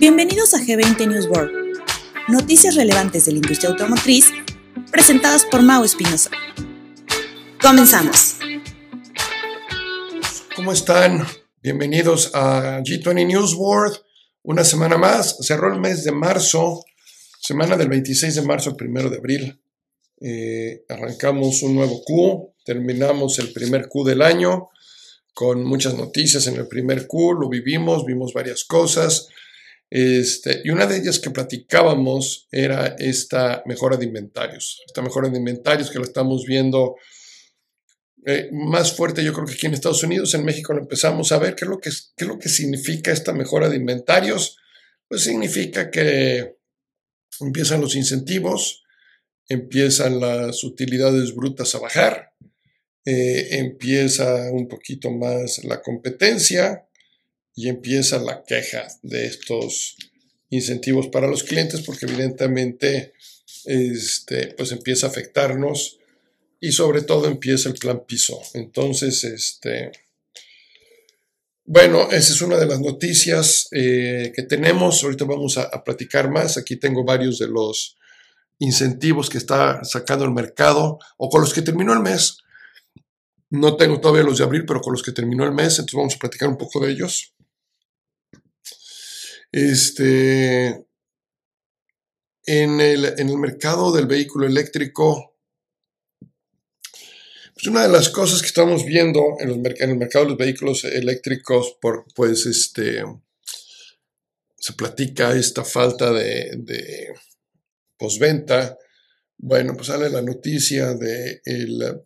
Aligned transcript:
Bienvenidos 0.00 0.52
a 0.54 0.58
G20 0.58 1.06
News 1.06 1.26
World, 1.26 1.52
noticias 2.28 2.74
relevantes 2.74 3.26
de 3.26 3.32
la 3.32 3.38
industria 3.38 3.70
automotriz 3.70 4.30
presentadas 4.90 5.44
por 5.44 5.62
Mau 5.62 5.84
Espinosa. 5.84 6.30
Comenzamos. 7.62 8.36
¿Cómo 10.56 10.72
están? 10.72 11.24
Bienvenidos 11.62 12.32
a 12.34 12.80
G20 12.80 13.26
News 13.26 13.54
World. 13.54 13.96
Una 14.42 14.64
semana 14.64 14.98
más. 14.98 15.36
Cerró 15.40 15.72
el 15.72 15.80
mes 15.80 16.02
de 16.02 16.12
marzo, 16.12 16.84
semana 17.40 17.76
del 17.76 17.88
26 17.88 18.34
de 18.34 18.42
marzo 18.42 18.70
al 18.70 18.88
1 18.88 19.10
de 19.10 19.16
abril. 19.16 19.60
Eh, 20.20 20.84
arrancamos 20.88 21.62
un 21.62 21.76
nuevo 21.76 22.02
Q, 22.04 22.54
terminamos 22.64 23.38
el 23.38 23.52
primer 23.52 23.88
Q 23.88 24.04
del 24.04 24.22
año 24.22 24.70
con 25.36 25.64
muchas 25.64 25.92
noticias 25.92 26.46
en 26.46 26.56
el 26.56 26.66
primer 26.66 27.06
Q, 27.06 27.34
lo 27.34 27.50
vivimos, 27.50 28.06
vimos 28.06 28.32
varias 28.32 28.64
cosas. 28.64 29.28
Este, 29.90 30.62
y 30.64 30.70
una 30.70 30.86
de 30.86 30.96
ellas 30.96 31.18
que 31.18 31.28
platicábamos 31.28 32.48
era 32.50 32.96
esta 32.98 33.62
mejora 33.66 33.98
de 33.98 34.06
inventarios. 34.06 34.80
Esta 34.86 35.02
mejora 35.02 35.28
de 35.28 35.36
inventarios 35.36 35.90
que 35.90 35.98
la 35.98 36.06
estamos 36.06 36.46
viendo 36.46 36.96
eh, 38.24 38.48
más 38.50 38.96
fuerte, 38.96 39.22
yo 39.22 39.34
creo 39.34 39.44
que 39.44 39.52
aquí 39.52 39.66
en 39.66 39.74
Estados 39.74 40.02
Unidos, 40.02 40.32
en 40.32 40.42
México 40.42 40.72
lo 40.72 40.80
empezamos 40.80 41.30
a 41.32 41.38
ver. 41.38 41.54
¿Qué 41.54 41.66
es, 41.66 41.68
lo 41.68 41.80
que, 41.80 41.90
qué 42.16 42.24
es 42.24 42.28
lo 42.28 42.38
que 42.38 42.48
significa 42.48 43.12
esta 43.12 43.34
mejora 43.34 43.68
de 43.68 43.76
inventarios? 43.76 44.56
Pues 45.06 45.20
significa 45.20 45.90
que 45.90 46.56
empiezan 47.40 47.82
los 47.82 47.94
incentivos, 47.94 48.84
empiezan 49.50 50.18
las 50.18 50.64
utilidades 50.64 51.34
brutas 51.34 51.74
a 51.74 51.78
bajar, 51.78 52.32
eh, 53.08 53.58
empieza 53.58 54.50
un 54.50 54.66
poquito 54.66 55.12
más 55.12 55.62
la 55.64 55.80
competencia 55.80 56.88
y 57.54 57.68
empieza 57.68 58.18
la 58.18 58.42
queja 58.44 58.88
de 59.02 59.26
estos 59.26 59.96
incentivos 60.50 61.06
para 61.06 61.28
los 61.28 61.44
clientes 61.44 61.82
porque 61.82 62.06
evidentemente 62.06 63.12
este, 63.64 64.48
pues 64.56 64.72
empieza 64.72 65.06
a 65.06 65.10
afectarnos 65.10 65.98
y 66.60 66.72
sobre 66.72 67.02
todo 67.02 67.28
empieza 67.28 67.68
el 67.68 67.76
plan 67.76 68.02
piso. 68.04 68.40
Entonces, 68.54 69.22
este, 69.22 69.92
bueno, 71.64 72.10
esa 72.10 72.32
es 72.32 72.42
una 72.42 72.56
de 72.56 72.66
las 72.66 72.80
noticias 72.80 73.68
eh, 73.70 74.32
que 74.34 74.42
tenemos. 74.42 75.04
Ahorita 75.04 75.24
vamos 75.24 75.58
a, 75.58 75.62
a, 75.62 75.84
platicar 75.84 76.28
más. 76.28 76.56
Aquí 76.56 76.74
tengo 76.74 77.04
varios 77.04 77.38
de 77.38 77.46
los 77.46 77.96
incentivos 78.58 79.30
que 79.30 79.38
está 79.38 79.84
sacando 79.84 80.24
el 80.24 80.32
mercado 80.32 80.98
o 81.18 81.28
con 81.28 81.40
los 81.40 81.54
que 81.54 81.62
terminó 81.62 81.92
el 81.92 82.00
mes. 82.00 82.38
No 83.50 83.76
tengo 83.76 84.00
todavía 84.00 84.24
los 84.24 84.38
de 84.38 84.44
abril, 84.44 84.64
pero 84.66 84.80
con 84.80 84.92
los 84.92 85.02
que 85.02 85.12
terminó 85.12 85.44
el 85.44 85.52
mes, 85.52 85.78
entonces 85.78 85.94
vamos 85.94 86.14
a 86.16 86.18
platicar 86.18 86.48
un 86.48 86.58
poco 86.58 86.80
de 86.80 86.90
ellos. 86.90 87.34
Este, 89.52 90.86
en 92.44 92.80
el, 92.80 93.04
en 93.04 93.28
el 93.28 93.38
mercado 93.38 93.92
del 93.92 94.06
vehículo 94.06 94.46
eléctrico, 94.46 95.36
pues 97.54 97.66
una 97.68 97.82
de 97.82 97.88
las 97.88 98.08
cosas 98.08 98.42
que 98.42 98.48
estamos 98.48 98.84
viendo 98.84 99.36
en, 99.38 99.48
los, 99.48 99.56
en, 99.58 99.90
el 99.90 99.96
mercado 99.96 100.24
de 100.24 100.30
los 100.30 100.38
vehículos 100.38 100.84
eléctricos, 100.84 101.76
por, 101.80 102.04
pues 102.14 102.44
este, 102.46 103.02
se 104.56 104.72
platica 104.74 105.34
esta 105.34 105.64
falta 105.64 106.12
de, 106.12 106.52
de 106.58 107.14
posventa. 107.96 108.76
Bueno, 109.38 109.74
pues 109.74 109.86
sale 109.86 110.10
la 110.10 110.22
noticia 110.22 110.94
de 110.94 111.40
el 111.44 112.05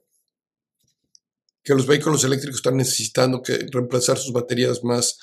que 1.71 1.77
los 1.77 1.87
vehículos 1.87 2.25
eléctricos 2.25 2.57
están 2.57 2.79
necesitando 2.79 3.43
que 3.43 3.69
reemplazar 3.71 4.19
sus 4.19 4.33
baterías 4.33 4.83
más, 4.83 5.19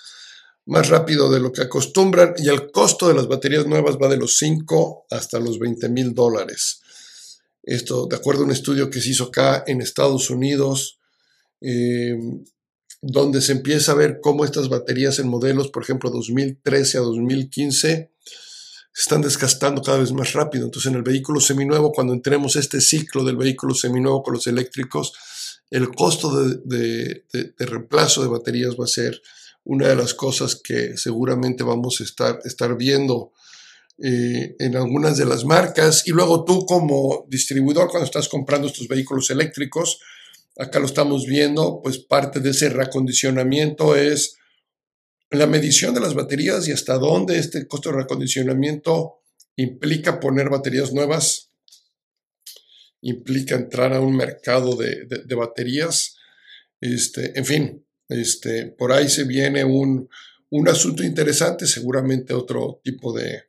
más 0.66 0.88
rápido 0.88 1.30
de 1.30 1.42
lo 1.42 1.52
que 1.52 1.64
acostumbran 1.64 2.36
y 2.38 2.48
el 2.48 2.72
costo 2.72 3.10
de 3.10 3.16
las 3.16 3.28
baterías 3.28 3.68
nuevas 3.68 3.98
va 4.02 4.08
de 4.08 4.16
los 4.16 4.38
5 4.38 5.08
hasta 5.12 5.42
los 5.42 5.60
20 5.60 5.90
mil 5.90 6.14
dólares. 6.14 6.80
Esto 7.64 8.06
de 8.06 8.16
acuerdo 8.16 8.44
a 8.44 8.46
un 8.46 8.52
estudio 8.52 8.90
que 8.90 9.02
se 9.02 9.10
hizo 9.10 9.26
acá 9.26 9.66
en 9.68 9.82
Estados 9.82 10.30
Unidos, 10.30 11.00
eh, 11.60 12.18
donde 13.02 13.42
se 13.42 13.52
empieza 13.52 13.92
a 13.92 13.96
ver 13.96 14.20
cómo 14.22 14.46
estas 14.46 14.70
baterías 14.70 15.20
en 15.20 15.28
modelos, 15.28 15.68
por 15.68 15.84
ejemplo, 15.84 16.10
2013 16.10 16.98
a 16.98 17.02
2015, 17.02 18.10
se 18.94 19.02
están 19.02 19.22
desgastando 19.22 19.82
cada 19.82 19.98
vez 19.98 20.14
más 20.14 20.32
rápido. 20.32 20.64
Entonces, 20.64 20.90
en 20.90 20.96
el 20.96 21.04
vehículo 21.04 21.42
seminuevo, 21.42 21.92
cuando 21.92 22.14
entremos 22.14 22.56
este 22.56 22.80
ciclo 22.80 23.26
del 23.26 23.36
vehículo 23.36 23.76
seminuevo 23.76 24.24
con 24.24 24.36
los 24.36 24.48
eléctricos, 24.48 25.12
el 25.70 25.90
costo 25.90 26.32
de, 26.66 27.26
reemplazo 27.58 28.22
de 28.22 28.30
baterías 28.30 28.76
va 28.80 28.86
a 28.86 28.88
ser 28.88 29.22
una 29.64 29.90
de 29.90 29.96
las 29.96 30.14
cosas 30.14 30.56
que 30.56 30.96
seguramente 30.98 31.64
vamos 31.64 32.00
a 32.00 32.04
estar, 32.04 32.78
viendo 32.78 33.34
eh, 34.02 34.56
en 34.60 34.78
algunas 34.78 35.18
de 35.18 35.26
las 35.26 35.44
marcas. 35.44 36.08
Y 36.08 36.12
luego 36.12 36.46
tú 36.46 36.66
como 36.66 37.26
distribuidor, 37.28 37.90
cuando 37.90 38.06
estás 38.06 38.30
comprando 38.30 38.68
estos 38.68 38.88
vehículos 38.88 39.30
eléctricos, 39.30 40.00
acá 40.58 40.80
lo 40.80 40.86
estamos 40.86 41.26
viendo, 41.26 41.82
pues 41.84 42.00
parte 42.00 42.40
de 42.40 42.52
ese 42.52 42.70
reacondicionamiento 42.70 43.96
es 43.96 44.38
la 45.30 45.48
medición 45.48 45.94
de 45.94 46.00
las 46.00 46.14
baterías 46.14 46.68
y 46.68 46.72
hasta 46.72 46.98
dónde 46.98 47.38
este 47.38 47.68
costo 47.68 47.90
de 47.90 47.98
reacondicionamiento 47.98 49.20
implica 49.58 50.22
poner 50.22 50.50
baterías 50.50 50.94
nuevas 50.94 51.47
implica 53.02 53.56
entrar 53.56 53.94
a 53.94 54.02
un 54.02 54.16
mercado 54.16 54.76
de, 54.76 55.36
baterías. 55.36 56.18
Este, 56.82 57.38
en 57.38 57.46
fin, 57.46 57.88
este, 58.10 58.68
por 58.68 58.92
ahí 58.92 59.10
se 59.10 59.24
viene 59.24 59.64
un, 59.64 60.10
asunto 60.68 61.04
interesante, 61.04 61.68
seguramente 61.68 62.34
otro 62.34 62.82
tipo 62.84 63.14
de 63.14 63.44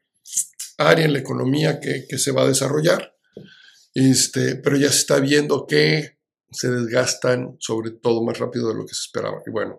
área 0.79 1.05
en 1.05 1.13
la 1.13 1.19
economía 1.21 1.81
que, 1.81 2.07
se 2.19 2.33
va 2.33 2.43
a 2.43 2.49
desarrollar, 2.49 3.15
este, 3.95 4.57
pero 4.57 4.77
ya 4.77 4.91
se 4.91 4.99
está 4.99 5.21
viendo 5.21 5.67
que 5.67 6.19
se 6.51 6.71
desgastan 6.71 7.57
sobre 7.59 7.91
todo 7.91 8.23
más 8.25 8.39
rápido 8.39 8.69
de 8.69 8.75
lo 8.75 8.87
que 8.87 8.95
se 8.95 9.03
esperaba. 9.03 9.43
Y 9.47 9.51
bueno, 9.51 9.79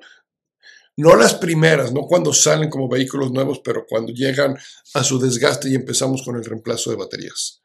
no 0.98 1.16
las 1.16 1.36
primeras, 1.36 1.94
no 1.94 2.02
cuando 2.02 2.34
salen 2.34 2.70
como 2.70 2.90
vehículos 2.90 3.32
nuevos, 3.32 3.62
pero 3.64 3.86
cuando 3.88 4.12
llegan 4.12 4.58
a 4.94 5.04
su 5.04 5.18
desgaste 5.18 5.70
y 5.70 5.76
empezamos 5.76 6.24
con 6.24 6.36
el 6.36 6.44
reemplazo 6.44 6.90
de 6.90 6.98
baterías. 6.98 7.62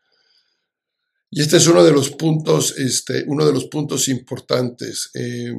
Y 1.37 1.41
este 1.41 1.57
es 1.57 1.67
uno 1.67 1.83
de 1.83 1.91
los 1.91 2.11
puntos, 2.11 2.79
este, 2.79 3.25
uno 3.27 3.45
de 3.45 3.53
los 3.53 3.65
puntos 3.65 4.07
importantes. 4.07 5.11
Eh, 5.15 5.53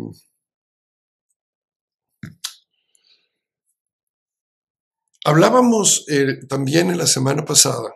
hablábamos 5.25 6.05
eh, 6.07 6.45
también 6.47 6.91
en 6.91 6.97
la 6.97 7.07
semana 7.07 7.43
pasada, 7.43 7.93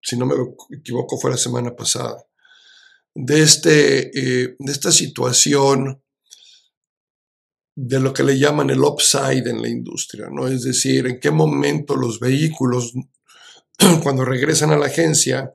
si 0.00 0.16
no 0.16 0.24
me 0.24 0.34
equivoco 0.78 1.20
fue 1.20 1.30
la 1.30 1.36
semana 1.36 1.76
pasada, 1.76 2.24
de, 3.14 3.42
este, 3.42 4.08
eh, 4.08 4.56
de 4.58 4.72
esta 4.72 4.92
situación 4.92 6.02
de 7.76 8.00
lo 8.00 8.14
que 8.14 8.22
le 8.22 8.38
llaman 8.38 8.70
el 8.70 8.80
upside 8.80 9.46
en 9.46 9.60
la 9.60 9.68
industria, 9.68 10.28
¿no? 10.32 10.48
Es 10.48 10.62
decir, 10.62 11.06
en 11.06 11.20
qué 11.20 11.30
momento 11.30 11.96
los 11.96 12.18
vehículos, 12.18 12.94
cuando 14.02 14.24
regresan 14.24 14.70
a 14.70 14.78
la 14.78 14.86
agencia, 14.86 15.52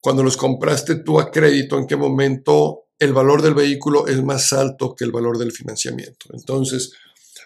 cuando 0.00 0.22
los 0.22 0.36
compraste 0.36 0.96
tú 0.96 1.18
a 1.18 1.30
crédito, 1.30 1.78
en 1.78 1.86
qué 1.86 1.96
momento 1.96 2.86
el 2.98 3.12
valor 3.12 3.42
del 3.42 3.54
vehículo 3.54 4.06
es 4.06 4.22
más 4.22 4.52
alto 4.52 4.94
que 4.94 5.04
el 5.04 5.12
valor 5.12 5.38
del 5.38 5.52
financiamiento. 5.52 6.26
Entonces, 6.32 6.92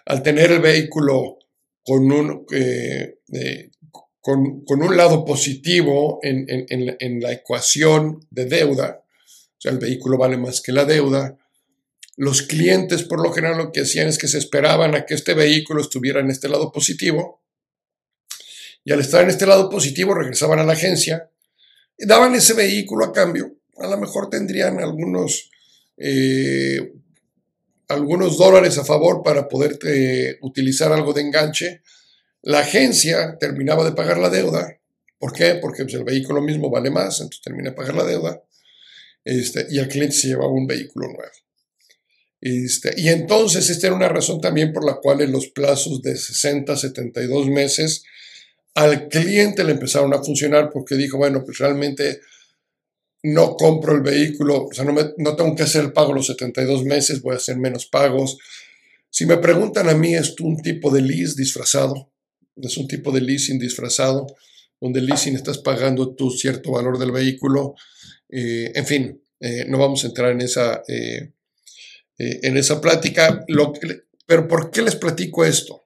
al 0.05 0.23
tener 0.23 0.51
el 0.51 0.61
vehículo 0.61 1.37
con 1.83 2.11
un, 2.11 2.45
eh, 2.51 3.19
eh, 3.33 3.71
con, 4.21 4.63
un 4.67 4.97
lado 4.97 5.25
positivo 5.25 6.19
en, 6.21 6.45
en, 6.47 7.19
la 7.19 7.31
ecuación 7.31 8.25
de 8.29 8.45
deuda, 8.45 9.03
o 9.03 9.61
sea, 9.61 9.71
el 9.71 9.79
vehículo 9.79 10.17
vale 10.17 10.37
más 10.37 10.61
que 10.61 10.71
la 10.71 10.85
deuda, 10.85 11.37
los 12.17 12.43
clientes 12.43 13.03
por 13.03 13.21
lo 13.21 13.33
general 13.33 13.57
lo 13.57 13.71
que 13.71 13.81
hacían 13.81 14.07
es 14.07 14.17
que 14.17 14.27
se 14.27 14.37
esperaban 14.37 14.95
a 14.95 15.05
que 15.05 15.15
este 15.15 15.33
vehículo 15.33 15.81
estuviera 15.81 16.19
en 16.19 16.29
este 16.29 16.49
lado 16.49 16.71
positivo 16.71 17.41
y 18.83 18.91
al 18.91 18.99
estar 18.99 19.23
en 19.23 19.29
este 19.29 19.47
lado 19.47 19.69
positivo 19.69 20.13
regresaban 20.13 20.59
a 20.59 20.63
la 20.63 20.73
agencia 20.73 21.30
daban 22.05 22.35
ese 22.35 22.53
vehículo 22.53 23.05
a 23.05 23.13
cambio. 23.13 23.57
A 23.77 23.87
lo 23.87 23.97
mejor 23.97 24.29
tendrían 24.29 24.79
algunos, 24.79 25.49
eh, 25.97 26.93
algunos 27.87 28.37
dólares 28.37 28.77
a 28.77 28.85
favor 28.85 29.23
para 29.23 29.47
poder 29.47 29.79
utilizar 30.41 30.91
algo 30.91 31.13
de 31.13 31.21
enganche. 31.21 31.81
La 32.41 32.59
agencia 32.59 33.37
terminaba 33.39 33.83
de 33.83 33.93
pagar 33.93 34.17
la 34.17 34.29
deuda. 34.29 34.77
¿Por 35.17 35.33
qué? 35.33 35.55
Porque 35.55 35.83
pues, 35.83 35.93
el 35.95 36.03
vehículo 36.03 36.41
mismo 36.41 36.69
vale 36.69 36.89
más, 36.89 37.19
entonces 37.19 37.41
termina 37.43 37.69
de 37.69 37.75
pagar 37.75 37.95
la 37.95 38.05
deuda. 38.05 38.41
Este, 39.23 39.67
y 39.69 39.77
el 39.77 39.87
cliente 39.87 40.15
se 40.15 40.29
llevaba 40.29 40.51
un 40.51 40.65
vehículo 40.65 41.07
nuevo. 41.07 41.31
Este, 42.41 42.99
y 42.99 43.09
entonces 43.09 43.69
esta 43.69 43.87
era 43.87 43.95
una 43.95 44.09
razón 44.09 44.41
también 44.41 44.73
por 44.73 44.83
la 44.83 44.95
cual 44.95 45.21
en 45.21 45.31
los 45.31 45.47
plazos 45.49 46.01
de 46.01 46.17
60, 46.17 46.75
72 46.75 47.47
meses 47.47 48.03
al 48.75 49.07
cliente 49.09 49.63
le 49.63 49.73
empezaron 49.73 50.13
a 50.13 50.23
funcionar 50.23 50.69
porque 50.71 50.95
dijo, 50.95 51.17
bueno, 51.17 51.43
pues 51.43 51.57
realmente 51.57 52.21
no 53.23 53.55
compro 53.55 53.95
el 53.95 54.01
vehículo, 54.01 54.65
o 54.65 54.73
sea, 54.73 54.83
no, 54.83 54.93
no 55.17 55.35
tengo 55.35 55.55
que 55.55 55.63
hacer 55.63 55.85
el 55.85 55.93
pago 55.93 56.13
los 56.13 56.27
72 56.27 56.85
meses, 56.85 57.21
voy 57.21 57.33
a 57.33 57.37
hacer 57.37 57.57
menos 57.57 57.85
pagos. 57.85 58.37
Si 59.09 59.25
me 59.25 59.37
preguntan 59.37 59.89
a 59.89 59.93
mí, 59.93 60.15
es 60.15 60.39
un 60.39 60.57
tipo 60.61 60.89
de 60.89 61.01
lease 61.01 61.35
disfrazado, 61.37 62.11
es 62.55 62.77
un 62.77 62.87
tipo 62.87 63.11
de 63.11 63.21
leasing 63.21 63.59
disfrazado, 63.59 64.27
donde 64.79 64.99
el 64.99 65.05
leasing 65.05 65.35
estás 65.35 65.59
pagando 65.59 66.15
tu 66.15 66.31
cierto 66.31 66.71
valor 66.71 66.97
del 66.97 67.11
vehículo. 67.11 67.75
Eh, 68.29 68.71
en 68.73 68.85
fin, 68.85 69.23
eh, 69.39 69.65
no 69.67 69.77
vamos 69.77 70.03
a 70.03 70.07
entrar 70.07 70.31
en 70.31 70.41
esa, 70.41 70.81
eh, 70.87 71.33
en 72.17 72.57
esa 72.57 72.81
plática. 72.81 73.45
pero 74.25 74.47
¿por 74.47 74.71
qué 74.71 74.81
les 74.81 74.95
platico 74.95 75.45
esto? 75.45 75.80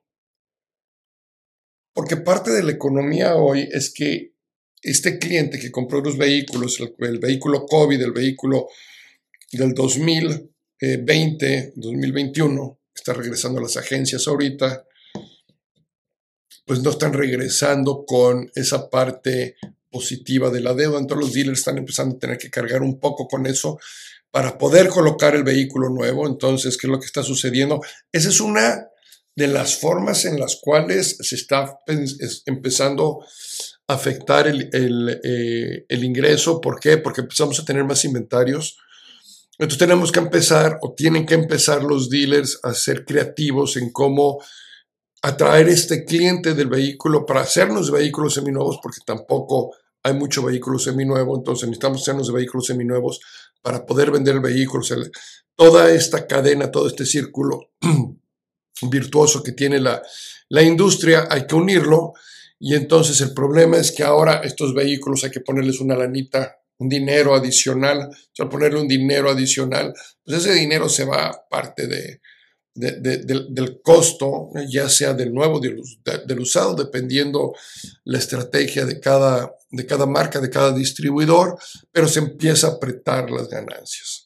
Porque 1.95 2.17
parte 2.17 2.51
de 2.51 2.61
la 2.61 2.73
economía 2.73 3.35
hoy 3.37 3.69
es 3.71 3.89
que 3.89 4.33
este 4.81 5.17
cliente 5.17 5.57
que 5.57 5.71
compró 5.71 6.01
los 6.01 6.17
vehículos, 6.17 6.77
el, 6.99 7.19
vehículo 7.19 7.65
COVID, 7.65 8.01
el 8.01 8.11
vehículo 8.11 8.67
del 9.53 9.73
2020, 9.73 11.71
2021, 11.73 12.79
está 12.93 13.13
regresando 13.13 13.59
a 13.59 13.63
las 13.63 13.77
agencias 13.77 14.27
ahorita, 14.27 14.85
pues 16.65 16.81
no 16.81 16.89
están 16.89 17.13
regresando 17.13 18.03
con 18.05 18.51
esa 18.55 18.89
parte 18.89 19.55
positiva 19.89 20.49
de 20.49 20.59
la 20.59 20.73
deuda. 20.73 20.99
Entonces 20.99 21.27
los 21.27 21.33
dealers 21.33 21.59
están 21.59 21.77
empezando 21.77 22.17
a 22.17 22.19
tener 22.19 22.37
que 22.37 22.49
cargar 22.49 22.81
un 22.81 22.99
poco 22.99 23.25
con 23.25 23.47
eso 23.47 23.79
para 24.31 24.57
poder 24.57 24.89
colocar 24.89 25.33
el 25.33 25.45
vehículo 25.45 25.87
nuevo. 25.89 26.27
Entonces, 26.27 26.77
¿qué 26.77 26.87
es 26.87 26.91
lo 26.91 26.99
que 26.99 27.05
está 27.05 27.23
sucediendo? 27.23 27.79
Esa 28.11 28.27
es 28.27 28.41
una 28.41 28.89
de 29.35 29.47
las 29.47 29.75
formas 29.77 30.25
en 30.25 30.39
las 30.39 30.57
cuales 30.61 31.17
se 31.19 31.35
está 31.35 31.79
empezando 32.45 33.19
a 33.87 33.93
afectar 33.93 34.47
el, 34.47 34.69
eh, 34.71 35.85
el 35.87 36.03
ingreso. 36.03 36.61
¿Por 36.61 36.79
qué? 36.79 36.97
Porque 36.97 37.21
empezamos 37.21 37.59
a 37.59 37.65
tener 37.65 37.83
más 37.83 38.05
inventarios. 38.05 38.77
Entonces 39.57 39.79
tenemos 39.79 40.11
que 40.11 40.19
empezar 40.19 40.79
o 40.81 40.93
tienen 40.93 41.25
que 41.25 41.35
empezar 41.35 41.83
los 41.83 42.09
dealers 42.09 42.59
a 42.63 42.73
ser 42.73 43.05
creativos 43.05 43.77
en 43.77 43.91
cómo 43.91 44.41
atraer 45.21 45.69
este 45.69 46.05
cliente 46.05 46.53
del 46.53 46.67
vehículo 46.67 47.25
para 47.25 47.41
hacernos 47.41 47.91
vehículos 47.91 48.35
seminuevos, 48.35 48.79
porque 48.81 48.99
tampoco 49.05 49.75
hay 50.03 50.13
mucho 50.13 50.43
vehículo 50.43 50.77
seminuevo, 50.77 51.35
entonces 51.35 51.67
necesitamos 51.67 52.01
hacernos 52.01 52.31
vehículos 52.31 52.67
seminuevos 52.67 53.19
para 53.61 53.85
poder 53.85 54.11
vender 54.11 54.35
el 54.35 54.41
vehículo. 54.41 54.83
toda 55.55 55.89
esta 55.89 56.27
cadena, 56.27 56.69
todo 56.69 56.87
este 56.87 57.05
círculo 57.05 57.71
virtuoso 58.83 59.41
que 59.41 59.53
tiene 59.53 59.79
la, 59.79 60.01
la 60.49 60.61
industria, 60.61 61.27
hay 61.29 61.45
que 61.47 61.55
unirlo. 61.55 62.13
Y 62.59 62.75
entonces 62.75 63.19
el 63.21 63.33
problema 63.33 63.77
es 63.77 63.91
que 63.91 64.03
ahora 64.03 64.41
estos 64.43 64.73
vehículos 64.73 65.23
hay 65.23 65.31
que 65.31 65.41
ponerles 65.41 65.79
una 65.79 65.95
lanita, 65.95 66.57
un 66.77 66.89
dinero 66.89 67.35
adicional. 67.35 68.09
O 68.09 68.15
sea, 68.33 68.49
ponerle 68.49 68.79
un 68.79 68.87
dinero 68.87 69.29
adicional, 69.29 69.93
pues 70.23 70.37
ese 70.37 70.53
dinero 70.53 70.89
se 70.89 71.05
va 71.05 71.45
parte 71.49 71.87
de, 71.87 72.21
del, 72.75 73.81
costo, 73.81 74.49
ya 74.67 74.89
sea 74.89 75.13
del 75.13 75.33
nuevo, 75.33 75.59
del, 75.59 75.81
del, 76.27 76.39
usado, 76.39 76.75
dependiendo 76.75 77.55
la 78.03 78.17
estrategia 78.17 78.85
de 78.85 78.99
cada, 78.99 79.55
de 79.71 79.85
cada 79.85 80.05
marca, 80.05 80.41
de 80.41 80.49
cada 80.49 80.73
distribuidor, 80.73 81.57
pero 81.91 82.07
se 82.07 82.19
empieza 82.19 82.67
a 82.67 82.71
apretar 82.71 83.31
las 83.31 83.47
ganancias. 83.47 84.24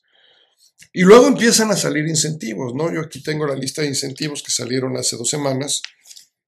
Y 0.92 1.04
luego 1.04 1.28
empiezan 1.28 1.70
a 1.72 1.76
salir 1.76 2.08
incentivos, 2.08 2.74
¿no? 2.74 2.92
Yo 2.94 3.02
aquí 3.02 3.22
tengo 3.22 3.46
la 3.46 3.56
lista 3.56 3.82
de 3.82 3.90
incentivos 3.90 4.42
que 4.42 4.52
salieron 4.52 4.98
hace 4.98 5.18
dos 5.18 5.30
semanas, 5.30 5.82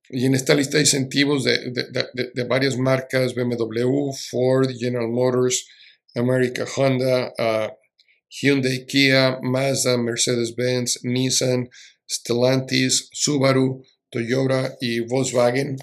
y 0.09 0.25
en 0.25 0.35
esta 0.35 0.53
lista 0.53 0.77
de 0.77 0.83
incentivos 0.83 1.45
de, 1.45 2.43
varias 2.47 2.77
marcas, 2.77 3.33
BMW, 3.33 4.11
Ford, 4.29 4.69
General 4.77 5.07
Motors, 5.07 5.65
America 6.15 6.65
Honda, 6.75 7.33
uh, 7.39 7.71
Hyundai, 8.27 8.85
Kia, 8.85 9.39
Mazda, 9.41 9.97
Mercedes-Benz, 9.97 10.99
Nissan, 11.03 11.69
Stellantis, 12.09 13.07
Subaru, 13.13 13.83
Toyota 14.09 14.75
y 14.81 14.99
Volkswagen, 14.99 15.77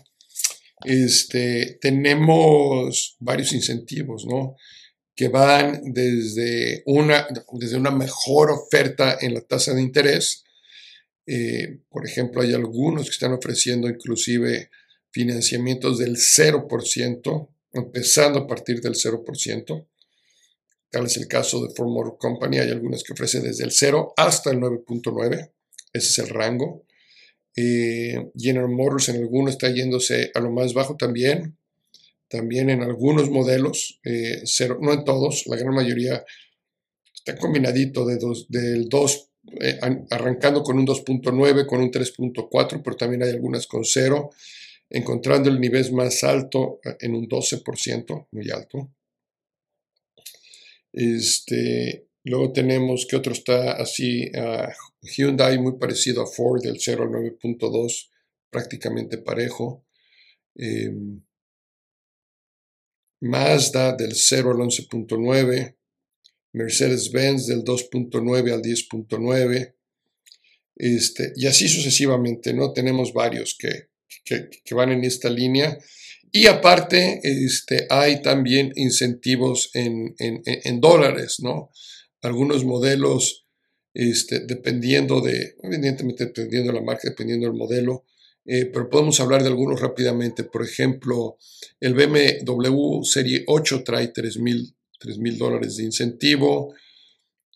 este, 0.84 1.78
tenemos 1.80 3.16
varios 3.18 3.52
incentivos, 3.52 4.26
¿no? 4.26 4.56
Que 5.18 5.28
van 5.28 5.80
desde 5.92 6.84
una, 6.86 7.26
desde 7.54 7.76
una 7.76 7.90
mejor 7.90 8.52
oferta 8.52 9.18
en 9.20 9.34
la 9.34 9.40
tasa 9.40 9.74
de 9.74 9.82
interés. 9.82 10.44
Eh, 11.26 11.80
por 11.88 12.06
ejemplo, 12.06 12.40
hay 12.40 12.54
algunos 12.54 13.06
que 13.06 13.10
están 13.10 13.32
ofreciendo 13.32 13.88
inclusive 13.88 14.70
financiamientos 15.10 15.98
del 15.98 16.16
0%, 16.16 17.48
empezando 17.72 18.38
a 18.38 18.46
partir 18.46 18.80
del 18.80 18.94
0%. 18.94 19.86
Tal 20.90 21.06
es 21.06 21.16
el 21.16 21.26
caso 21.26 21.66
de 21.66 21.74
Ford 21.74 21.88
Motor 21.88 22.16
Company. 22.16 22.58
Hay 22.58 22.70
algunas 22.70 23.02
que 23.02 23.12
ofrecen 23.12 23.42
desde 23.42 23.64
el 23.64 23.72
0 23.72 24.14
hasta 24.16 24.50
el 24.50 24.58
9.9. 24.58 25.50
Ese 25.92 26.08
es 26.08 26.18
el 26.20 26.28
rango. 26.28 26.84
Eh, 27.56 28.30
General 28.36 28.68
Motors 28.68 29.08
en 29.08 29.16
algunos 29.16 29.54
está 29.54 29.68
yéndose 29.68 30.30
a 30.32 30.38
lo 30.38 30.52
más 30.52 30.74
bajo 30.74 30.96
también. 30.96 31.57
También 32.28 32.70
en 32.70 32.82
algunos 32.82 33.30
modelos, 33.30 34.00
eh, 34.04 34.42
cero, 34.44 34.78
no 34.80 34.92
en 34.92 35.04
todos, 35.04 35.46
la 35.46 35.56
gran 35.56 35.74
mayoría 35.74 36.24
está 37.14 37.36
combinadito 37.36 38.04
de 38.04 38.18
dos, 38.18 38.46
del 38.48 38.88
2, 38.88 39.30
eh, 39.60 39.78
arrancando 40.10 40.62
con 40.62 40.78
un 40.78 40.86
2.9, 40.86 41.66
con 41.66 41.80
un 41.80 41.90
3.4, 41.90 42.82
pero 42.82 42.96
también 42.96 43.22
hay 43.22 43.30
algunas 43.30 43.66
con 43.66 43.84
0, 43.84 44.30
encontrando 44.90 45.48
el 45.48 45.60
nivel 45.60 45.92
más 45.92 46.22
alto 46.24 46.80
eh, 46.84 46.96
en 47.00 47.14
un 47.14 47.28
12%, 47.28 48.28
muy 48.32 48.50
alto. 48.50 48.90
Este, 50.92 52.08
Luego 52.28 52.52
tenemos 52.52 53.06
que 53.06 53.16
otro 53.16 53.32
está 53.32 53.72
así, 53.72 54.30
uh, 54.34 54.68
Hyundai 55.02 55.58
muy 55.58 55.78
parecido 55.78 56.22
a 56.22 56.26
Ford, 56.26 56.62
del 56.62 56.78
0 56.78 57.04
al 57.04 57.10
9.2, 57.10 58.10
prácticamente 58.50 59.16
parejo. 59.16 59.86
Em, 60.54 61.22
Mazda 63.20 63.94
del 63.94 64.14
0 64.14 64.52
al 64.52 64.58
11.9, 64.58 65.76
Mercedes-Benz 66.52 67.46
del 67.46 67.64
2.9 67.64 68.52
al 68.52 68.62
10.9, 68.62 69.74
este, 70.76 71.32
y 71.36 71.46
así 71.46 71.68
sucesivamente, 71.68 72.52
¿no? 72.52 72.72
Tenemos 72.72 73.12
varios 73.12 73.56
que, 73.58 73.88
que, 74.24 74.74
van 74.74 74.92
en 74.92 75.04
esta 75.04 75.28
línea. 75.28 75.76
Y 76.30 76.46
aparte, 76.46 77.20
este, 77.22 77.86
hay 77.90 78.22
también 78.22 78.72
incentivos 78.76 79.70
en, 79.74 80.14
en, 80.18 80.42
en 80.44 80.80
dólares, 80.80 81.36
¿no? 81.40 81.70
algunos 82.22 82.64
modelos, 82.64 83.46
este, 83.94 84.40
dependiendo 84.40 85.20
de, 85.20 85.56
evidentemente 85.62 86.26
dependiendo 86.26 86.72
de 86.72 86.78
la 86.78 86.84
marca, 86.84 87.08
dependiendo 87.08 87.46
del 87.46 87.56
modelo, 87.56 88.04
eh, 88.50 88.66
pero 88.72 88.88
podemos 88.88 89.20
hablar 89.20 89.42
de 89.42 89.48
algunos 89.48 89.80
rápidamente. 89.80 90.42
Por 90.42 90.64
ejemplo, 90.64 91.36
el 91.78 91.92
BMW 91.94 93.02
Serie 93.04 93.44
8 93.46 93.84
trae 93.84 94.08
3 94.08 94.38
mil 94.38 94.74
dólares 95.36 95.76
de 95.76 95.84
incentivo, 95.84 96.74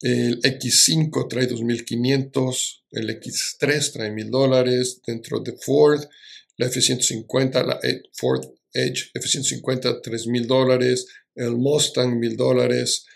el 0.02 0.40
X5 0.42 1.28
trae 1.28 1.48
2.500, 1.48 2.82
el 2.90 3.08
X3 3.08 3.92
trae 3.92 4.10
1.000 4.10 4.30
dólares, 4.30 5.00
dentro 5.06 5.40
de 5.40 5.52
Ford, 5.52 6.04
la 6.56 6.66
F-150, 6.66 7.64
la 7.64 7.78
e, 7.82 8.02
Ford 8.12 8.44
Edge 8.72 9.10
F-150 9.14 10.02
3.000 10.02 10.46
dólares, 10.46 11.06
el 11.34 11.56
Mustang 11.56 12.18
1.000 12.20 12.36
dólares, 12.36 13.06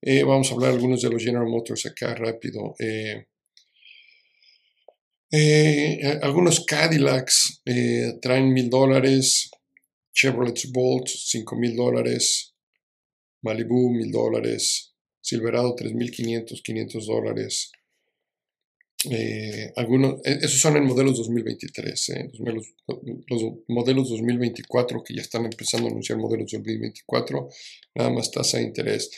eh, 0.00 0.24
vamos 0.24 0.50
a 0.50 0.54
hablar 0.54 0.72
algunos 0.72 1.00
de 1.00 1.10
los 1.10 1.22
General 1.22 1.46
Motors 1.46 1.86
acá 1.86 2.12
rápido. 2.14 2.74
Eh, 2.80 3.26
eh, 5.32 6.18
algunos 6.22 6.64
Cadillacs 6.66 7.62
traen 8.20 8.52
mil 8.52 8.68
dólares, 8.68 9.50
Chevrolet 10.12 10.60
Bolt 10.70 11.08
cinco 11.08 11.56
mil 11.56 11.74
dólares, 11.74 12.54
Malibu 13.42 13.90
mil 13.90 14.10
dólares, 14.10 14.92
Silverado 15.22 15.74
tres 15.74 15.94
mil 15.94 16.10
quinientos, 16.10 16.60
quinientos 16.62 17.06
dólares. 17.06 17.72
algunos, 19.76 20.20
esos 20.24 20.60
son 20.60 20.76
en 20.76 20.84
modelos 20.84 21.16
2023, 21.16 22.12
los, 22.32 22.40
modelos, 22.40 22.74
los 23.28 23.42
modelos 23.68 24.10
2024 24.10 25.02
que 25.02 25.14
ya 25.14 25.22
están 25.22 25.44
empezando 25.44 25.88
a 25.88 25.90
anunciar 25.90 26.18
modelos 26.18 26.52
2024, 26.52 27.48
nada 27.94 28.10
más 28.10 28.30
tasa 28.30 28.58
de 28.58 28.64
interés. 28.64 29.10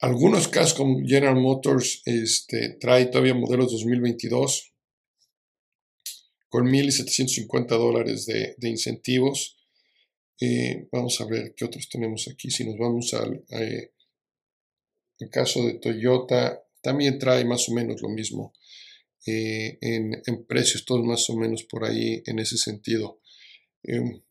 Algunos 0.00 0.46
casos 0.46 0.74
como 0.74 1.00
General 1.04 1.34
Motors 1.34 2.02
este, 2.04 2.76
trae 2.80 3.06
todavía 3.06 3.34
modelos 3.34 3.72
2022 3.72 4.72
con 6.48 6.66
1.750 6.66 7.68
dólares 7.68 8.26
de, 8.26 8.56
incentivos. 8.62 9.56
Eh, 10.40 10.88
vamos 10.92 11.20
a 11.20 11.26
ver 11.26 11.54
qué 11.56 11.64
otros 11.64 11.88
tenemos 11.88 12.28
aquí. 12.28 12.50
Si 12.50 12.64
nos 12.64 12.78
vamos 12.78 13.12
al 13.14 13.44
eh, 13.50 13.92
el 15.18 15.30
caso 15.30 15.66
de 15.66 15.74
Toyota, 15.74 16.62
también 16.80 17.18
trae 17.18 17.44
más 17.44 17.68
o 17.68 17.74
menos 17.74 18.00
lo 18.00 18.08
mismo 18.08 18.54
eh, 19.26 19.78
en, 19.80 20.46
precios, 20.46 20.84
todos 20.84 21.04
más 21.04 21.28
o 21.28 21.36
menos 21.36 21.64
por 21.64 21.84
ahí 21.84 22.22
en 22.26 22.38
ese 22.38 22.56
sentido. 22.56 23.20
Em, 23.82 24.22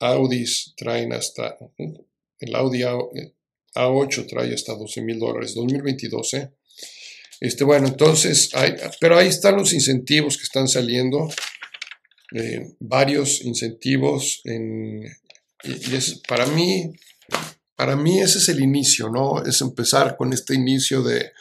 Audis 0.00 0.74
traen 0.76 1.12
hasta 1.12 1.56
el 2.40 2.54
Audi 2.56 2.82
a 2.82 3.88
8 3.88 4.26
trae 4.26 4.52
hasta 4.52 4.74
12 4.74 5.02
mil 5.02 5.18
dólares. 5.18 5.54
2022, 5.54 6.34
¿eh? 6.34 6.52
Este, 7.42 7.64
bueno, 7.64 7.88
entonces, 7.88 8.50
pero 9.00 9.18
ahí 9.18 9.26
están 9.26 9.56
los 9.56 9.72
incentivos 9.72 10.36
que 10.36 10.44
están 10.44 10.68
saliendo, 10.68 11.28
eh, 12.36 12.76
varios 12.78 13.40
incentivos, 13.40 14.42
en, 14.44 15.02
y, 15.64 15.94
es, 15.96 16.22
para 16.28 16.46
mí, 16.46 16.92
para 17.74 17.96
mí 17.96 18.20
ese 18.20 18.38
es 18.38 18.48
el 18.48 18.60
inicio, 18.60 19.08
¿no? 19.08 19.42
Es 19.42 19.60
empezar 19.60 20.16
con 20.16 20.32
este 20.32 20.54
inicio 20.54 21.02
de, 21.02 21.32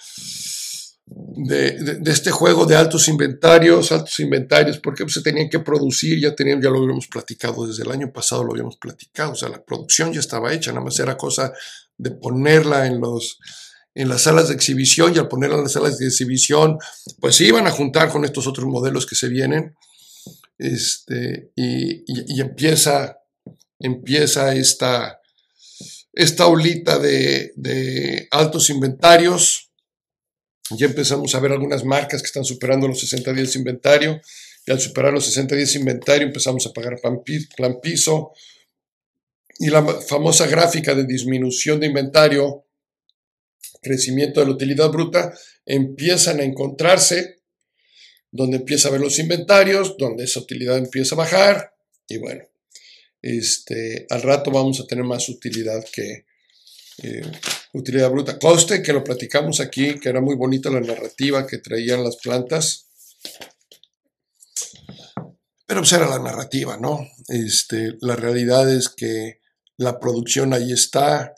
de, 1.06 2.12
este 2.12 2.32
juego 2.32 2.66
de 2.66 2.78
altos 2.78 3.08
inventarios, 3.08 3.92
altos 3.92 4.20
inventarios, 4.22 4.80
porque 4.80 5.08
se 5.08 5.22
tenían 5.22 5.50
que 5.50 5.60
producir, 5.60 6.20
ya, 6.20 6.34
tenían, 6.34 6.60
ya 6.64 6.72
lo 6.72 6.80
habíamos 6.80 7.10
platicado 7.10 7.68
desde 7.68 7.84
el 7.84 7.92
año 7.92 8.12
pasado, 8.12 8.44
lo 8.44 8.54
habíamos 8.54 8.78
platicado, 8.78 9.34
o 9.34 9.36
sea, 9.36 9.50
la 9.50 9.64
producción 9.64 10.12
ya 10.12 10.20
estaba 10.20 10.52
hecha, 10.52 10.72
nada 10.72 10.84
más 10.84 11.00
era 11.00 11.16
cosa 11.16 11.54
de 11.96 12.10
ponerla 12.10 12.88
en, 12.88 13.00
los, 13.00 13.38
en 13.94 14.10
las 14.10 14.24
salas 14.24 14.48
de 14.48 14.56
exhibición 14.56 15.14
y 15.14 15.20
al 15.20 15.28
ponerla 15.28 15.58
en 15.58 15.64
las 15.64 15.74
salas 15.74 15.98
de 15.98 16.08
exhibición, 16.08 16.78
pues 17.20 17.36
se 17.36 17.46
iban 17.46 17.68
a 17.68 17.72
juntar 17.72 18.10
con 18.10 18.26
estos 18.26 18.48
otros 18.48 18.68
modelos 18.68 19.06
que 19.06 19.16
se 19.16 19.28
vienen 19.28 19.76
este, 20.58 21.52
y, 21.56 22.40
empieza, 22.40 23.18
empieza 23.80 24.56
esta, 24.56 25.20
esta 26.14 26.48
olita 26.48 27.00
de, 27.00 27.52
de 27.56 28.28
altos 28.32 28.70
inventarios 28.70 29.72
ya 30.78 30.86
empezamos 30.86 31.34
a 31.36 31.40
ver 31.40 31.52
algunas 31.52 31.84
marcas 31.84 32.22
que 32.22 32.28
están 32.28 32.46
superando 32.46 32.88
los 32.88 33.00
60 33.00 33.34
días 33.34 33.54
de 33.54 33.60
inventario. 33.60 34.22
Y 34.66 34.72
al 34.72 34.80
superar 34.80 35.14
los 35.14 35.26
60 35.26 35.56
días 35.56 35.74
de 35.74 35.80
inventario 35.80 36.28
empezamos 36.28 36.66
a 36.66 36.74
pagar 36.74 37.00
plan 37.02 37.80
piso. 37.82 38.32
Y 39.60 39.70
la 39.70 39.84
famosa 40.02 40.48
gráfica 40.48 40.96
de 40.96 41.06
disminución 41.06 41.80
de 41.80 41.88
inventario, 41.88 42.66
crecimiento 43.82 44.40
de 44.40 44.46
la 44.48 44.54
utilidad 44.54 44.90
bruta, 44.90 45.34
empiezan 45.66 46.40
a 46.40 46.44
encontrarse, 46.44 47.42
donde 48.32 48.58
empieza 48.58 48.88
a 48.88 48.92
ver 48.92 49.02
los 49.02 49.20
inventarios, 49.20 49.96
donde 49.98 50.24
esa 50.24 50.40
utilidad 50.40 50.78
empieza 50.78 51.16
a 51.16 51.20
bajar. 51.20 51.76
Y 52.08 52.18
bueno, 52.18 52.44
este, 53.22 54.06
al 54.10 54.22
rato 54.22 54.52
vamos 54.52 54.80
a 54.80 54.88
tener 54.88 55.04
más 55.04 55.28
utilidad 55.30 55.84
que, 55.92 56.26
eh, 57.04 57.22
utilidad 57.74 58.12
bruta. 58.12 58.38
Coste, 58.38 58.82
que 58.82 58.94
lo 58.94 59.04
platicamos 59.04 59.60
aquí, 59.60 60.00
que 60.00 60.10
era 60.10 60.22
muy 60.22 60.36
bonita 60.36 60.70
la 60.70 60.82
narrativa 60.82 61.48
que 61.48 61.58
traían 61.58 62.04
las 62.04 62.18
plantas. 62.18 62.88
Pero 65.66 65.82
pues 65.82 65.94
era 65.94 66.08
la 66.08 66.20
narrativa, 66.20 66.78
¿no? 66.78 67.08
Este, 67.30 67.94
la 68.02 68.16
realidad 68.16 68.70
es 68.72 68.90
que 68.90 69.40
la 69.78 70.00
producción 70.00 70.54
ahí 70.54 70.72
está, 70.72 71.34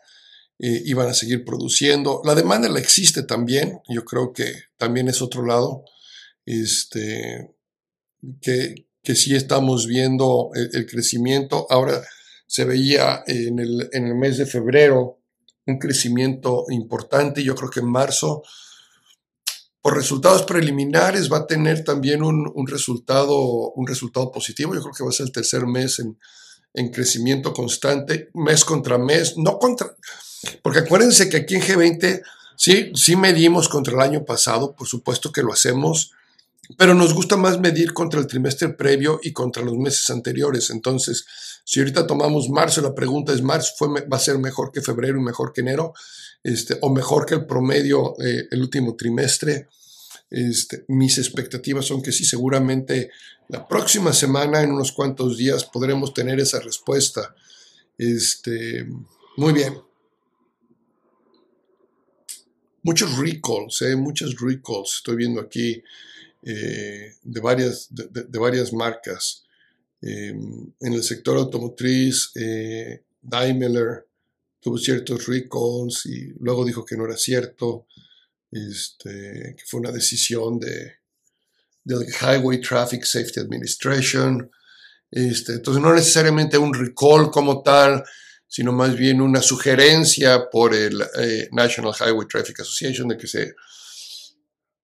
eh, 0.66 0.82
iban 0.86 1.10
a 1.10 1.14
seguir 1.14 1.44
produciendo. 1.44 2.22
La 2.24 2.36
demanda 2.36 2.70
la 2.70 2.80
existe 2.80 3.24
también, 3.24 3.82
yo 3.90 4.06
creo 4.06 4.32
que 4.32 4.46
también 4.78 5.10
es 5.10 5.22
otro 5.22 5.46
lado, 5.46 5.84
este, 6.46 7.54
que, 8.40 8.88
que 9.04 9.16
sí 9.16 9.36
estamos 9.36 9.88
viendo 9.88 10.52
el, 10.54 10.70
el 10.74 10.86
crecimiento. 10.86 11.68
Ahora 11.70 12.02
se 12.48 12.64
veía 12.64 13.24
en 13.28 13.60
el, 13.60 13.90
en 13.92 14.08
el 14.08 14.16
mes 14.16 14.38
de 14.38 14.46
febrero 14.46 15.20
un 15.66 15.80
crecimiento 15.80 16.64
importante. 16.70 17.44
Yo 17.44 17.56
creo 17.56 17.70
que 17.70 17.82
en 17.82 17.92
marzo, 17.92 18.44
por 19.82 19.98
resultados 19.98 20.44
preliminares, 20.44 21.30
va 21.30 21.40
a 21.40 21.48
tener 21.48 21.84
también 21.84 22.24
un, 22.24 22.68
resultado, 22.68 23.38
un 23.74 23.86
resultado 23.86 24.32
positivo. 24.32 24.74
Yo 24.74 24.82
creo 24.82 24.94
que 24.94 25.04
va 25.04 25.10
a 25.10 25.14
ser 25.14 25.26
el 25.26 25.34
tercer 25.34 25.66
mes 25.66 26.00
en, 26.00 26.18
en 26.74 26.90
crecimiento 26.90 27.52
constante, 27.52 28.30
mes 28.34 28.64
contra 28.64 28.98
mes, 28.98 29.38
no 29.38 29.60
contra... 29.60 29.94
Porque 30.62 30.80
acuérdense 30.80 31.30
que 31.30 31.38
aquí 31.38 31.56
en 31.56 31.62
G20 31.62 32.22
sí, 32.56 32.92
sí 32.96 33.16
medimos 33.16 33.70
contra 33.70 33.94
el 33.94 34.02
año 34.02 34.26
pasado, 34.26 34.74
por 34.74 34.88
supuesto 34.88 35.32
que 35.32 35.44
lo 35.44 35.54
hacemos, 35.54 36.12
pero 36.78 36.94
nos 36.94 37.14
gusta 37.14 37.36
más 37.36 37.60
medir 37.60 37.94
contra 37.94 38.20
el 38.20 38.28
trimestre 38.28 38.70
previo 38.70 39.20
y 39.22 39.34
contra 39.34 39.64
los 39.64 39.78
meses 39.78 40.10
anteriores. 40.10 40.70
Entonces, 40.70 41.26
si 41.64 41.80
ahorita 41.80 42.08
tomamos 42.08 42.50
marzo, 42.50 42.82
la 42.82 42.96
pregunta 42.96 43.34
es, 43.34 43.42
¿marzo 43.42 43.74
fue, 43.78 43.88
va 44.08 44.18
a 44.18 44.20
ser 44.20 44.38
mejor 44.40 44.72
que 44.72 44.82
febrero 44.82 45.20
y 45.20 45.24
mejor 45.24 45.52
que 45.54 45.62
enero? 45.62 45.94
Este, 46.42 46.78
o 46.82 46.90
mejor 46.90 47.26
que 47.26 47.36
el 47.36 47.46
promedio 47.46 48.16
eh, 48.22 48.48
el 48.52 48.62
último 48.62 48.96
trimestre. 48.96 49.68
Este, 50.30 50.84
mis 50.88 51.18
expectativas 51.18 51.86
son 51.86 52.02
que 52.02 52.12
sí, 52.12 52.26
seguramente 52.26 53.12
la 53.50 53.68
próxima 53.68 54.14
semana, 54.14 54.62
en 54.62 54.72
unos 54.72 54.92
cuantos 54.92 55.38
días, 55.38 55.66
podremos 55.66 56.14
tener 56.14 56.40
esa 56.40 56.60
respuesta. 56.60 57.36
Este, 57.98 58.88
muy 59.38 59.54
bien. 59.54 59.76
Muchos 62.84 63.18
recalls, 63.18 63.82
eh, 63.82 63.96
muchos 63.96 64.36
recalls. 64.40 64.98
Estoy 64.98 65.16
viendo 65.16 65.40
aquí 65.42 65.82
eh, 66.44 67.16
de, 67.24 67.40
varias, 67.40 67.88
de 67.90 68.40
varias 68.40 68.74
marcas. 68.74 69.44
Em, 70.02 70.74
en 70.82 70.94
el 70.94 71.02
sector 71.02 71.38
automotriz, 71.38 72.32
eh, 72.36 73.04
Daimler 73.22 74.06
tuvo 74.60 74.78
ciertos 74.78 75.28
recalls 75.28 76.06
y 76.06 76.34
luego 76.40 76.66
dijo 76.66 76.84
que 76.84 76.98
no 76.98 77.06
era 77.06 77.16
cierto, 77.16 77.88
este, 78.52 79.56
que 79.58 79.64
fue 79.66 79.80
una 79.80 79.92
decisión 79.92 80.60
de, 80.60 80.96
del 81.86 82.06
Highway 82.22 82.60
Traffic 82.60 83.06
Safety 83.06 83.40
Administration. 83.40 84.52
Este, 85.10 85.54
entonces, 85.54 85.82
no 85.82 85.94
necesariamente 85.94 86.58
un 86.58 86.74
recall 86.74 87.32
como 87.32 87.64
tal, 87.64 88.04
sino 88.54 88.72
más 88.72 88.96
bien 88.96 89.20
una 89.20 89.42
sugerencia 89.42 90.48
por 90.52 90.76
el 90.76 91.02
eh, 91.02 91.50
National 91.52 91.96
Highway 92.00 92.28
Traffic 92.28 92.60
Association 92.60 93.08
de 93.08 93.18
que 93.18 93.26
se 93.26 93.56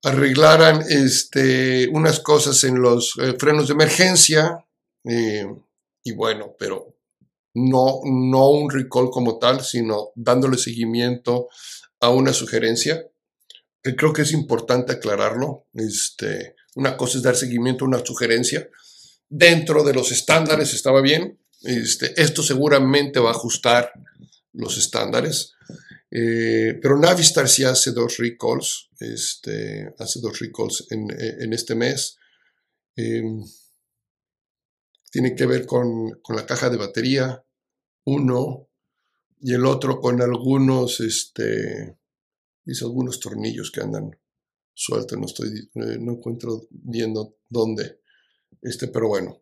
arreglaran 0.01 0.81
este, 0.89 1.87
unas 1.89 2.19
cosas 2.19 2.63
en 2.63 2.81
los 2.81 3.13
eh, 3.21 3.35
frenos 3.37 3.67
de 3.67 3.75
emergencia 3.75 4.65
eh, 5.03 5.45
y 6.03 6.11
bueno, 6.13 6.55
pero 6.57 6.95
no, 7.53 7.99
no 8.05 8.49
un 8.49 8.71
recall 8.71 9.11
como 9.11 9.37
tal, 9.37 9.63
sino 9.63 10.13
dándole 10.15 10.57
seguimiento 10.57 11.49
a 11.99 12.09
una 12.09 12.33
sugerencia, 12.33 13.05
que 13.83 13.95
creo 13.95 14.13
que 14.13 14.23
es 14.23 14.31
importante 14.31 14.93
aclararlo. 14.93 15.67
Este, 15.75 16.55
una 16.73 16.97
cosa 16.97 17.19
es 17.19 17.23
dar 17.23 17.35
seguimiento 17.35 17.85
a 17.85 17.89
una 17.89 18.03
sugerencia. 18.03 18.67
Dentro 19.29 19.83
de 19.83 19.93
los 19.93 20.11
estándares 20.11 20.73
estaba 20.73 21.01
bien. 21.01 21.37
Este, 21.61 22.19
esto 22.21 22.41
seguramente 22.41 23.19
va 23.19 23.29
a 23.29 23.33
ajustar 23.33 23.91
los 24.53 24.77
estándares. 24.77 25.53
Eh, 26.11 26.79
pero 26.81 26.97
Navistar 26.97 27.47
sí 27.47 27.63
hace 27.63 27.91
dos 27.91 28.17
recalls, 28.17 28.89
este, 28.99 29.93
hace 29.99 30.19
dos 30.19 30.39
recalls 30.39 30.87
en, 30.89 31.53
este 31.53 31.75
mes. 31.75 32.17
Eh, 32.95 33.23
tiene 35.11 35.35
que 35.35 35.45
ver 35.45 35.65
con, 35.65 36.19
la 36.29 36.45
caja 36.45 36.69
de 36.69 36.77
batería, 36.77 37.43
uno, 38.05 38.69
y 39.41 39.53
el 39.53 39.65
otro 39.65 39.99
con 39.99 40.21
algunos, 40.21 40.99
este, 40.99 41.97
algunos 42.81 43.19
tornillos 43.19 43.71
que 43.71 43.81
andan 43.81 44.17
sueltos, 44.73 45.17
no 45.17 45.25
estoy, 45.25 45.49
eh, 45.49 45.97
no 45.99 46.13
encuentro 46.13 46.67
viendo 46.69 47.37
dónde, 47.47 48.01
este, 48.61 48.87
pero 48.87 49.09
bueno, 49.09 49.41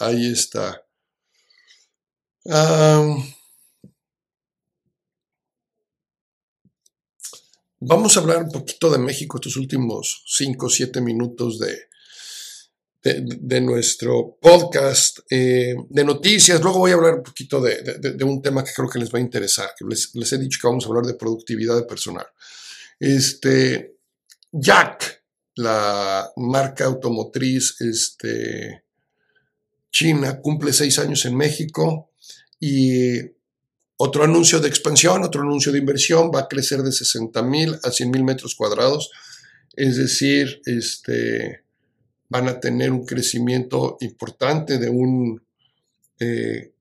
ahí 0.00 0.32
está. 0.32 0.87
Vamos 7.80 8.16
a 8.16 8.20
hablar 8.20 8.42
un 8.44 8.50
poquito 8.50 8.90
de 8.90 8.98
México 8.98 9.36
estos 9.36 9.56
últimos 9.56 10.24
5 10.26 10.66
o 10.66 10.70
7 10.70 11.00
minutos 11.02 11.58
de, 11.58 11.88
de, 13.02 13.60
nuestro 13.60 14.38
podcast 14.40 15.18
eh, 15.30 15.74
de 15.90 16.04
noticias. 16.04 16.62
Luego 16.62 16.78
voy 16.78 16.92
a 16.92 16.94
hablar 16.94 17.16
un 17.16 17.22
poquito 17.22 17.60
de, 17.60 18.16
un 18.24 18.40
tema 18.40 18.64
que 18.64 18.72
creo 18.72 18.88
que 18.88 18.98
les 18.98 19.12
va 19.12 19.18
a 19.18 19.22
interesar, 19.22 19.70
les, 19.86 20.32
he 20.32 20.38
dicho 20.38 20.58
que 20.60 20.68
vamos 20.68 20.86
a 20.86 20.88
hablar 20.88 21.04
de 21.04 21.14
productividad 21.14 21.76
de 21.76 21.84
personal. 21.84 22.26
Este, 22.98 23.98
Jack, 24.50 25.22
la 25.56 26.32
marca 26.36 26.86
automotriz 26.86 27.78
este, 27.80 28.84
china, 29.90 30.40
cumple 30.40 30.72
seis 30.72 30.98
años 30.98 31.26
en 31.26 31.36
México 31.36 32.08
y 32.60 33.20
otro 33.96 34.24
anuncio 34.24 34.60
de 34.60 34.68
expansión, 34.68 35.24
otro 35.24 35.42
anuncio 35.42 35.72
de 35.72 35.78
inversión, 35.78 36.30
va 36.32 36.40
a 36.40 36.48
crecer 36.48 36.82
de 36.82 36.92
60 36.92 37.42
mil 37.42 37.76
a 37.82 37.90
100 37.90 38.10
mil 38.10 38.24
metros 38.24 38.54
cuadrados. 38.54 39.10
Es 39.74 39.96
decir, 39.96 40.60
este, 40.66 41.62
van 42.28 42.48
a 42.48 42.60
tener 42.60 42.92
un 42.92 43.04
crecimiento 43.04 43.96
importante 44.00 44.78
de 44.78 44.88
un 44.88 45.42
eh, 46.20 46.72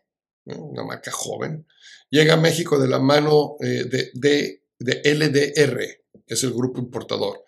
una 0.45 0.83
marca 0.83 1.11
joven, 1.11 1.67
llega 2.09 2.33
a 2.33 2.37
México 2.37 2.79
de 2.79 2.87
la 2.87 2.97
mano 2.97 3.57
eh, 3.59 3.83
de, 3.83 4.09
de, 4.15 4.63
de, 4.79 5.01
LDR, 5.13 5.77
que 6.25 6.33
es 6.33 6.43
el 6.43 6.51
grupo 6.51 6.79
importador. 6.79 7.43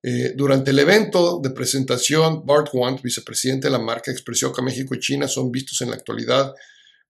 Eh, 0.00 0.34
durante 0.36 0.70
el 0.70 0.78
evento 0.78 1.40
de 1.42 1.50
presentación, 1.50 2.46
Bart 2.46 2.68
Want, 2.72 3.02
vicepresidente 3.02 3.66
de 3.66 3.72
la 3.72 3.80
marca, 3.80 4.12
expresó 4.12 4.52
que 4.52 4.62
México 4.62 4.94
y 4.94 5.00
China 5.00 5.26
son 5.26 5.50
vistos 5.50 5.80
en 5.80 5.90
la 5.90 5.96
actualidad 5.96 6.54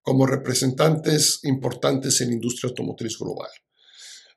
como 0.01 0.27
representantes 0.27 1.41
importantes 1.43 2.19
en 2.23 2.29
la 2.29 2.35
industria 2.37 2.71
automotriz 2.71 3.19
global. 3.19 3.51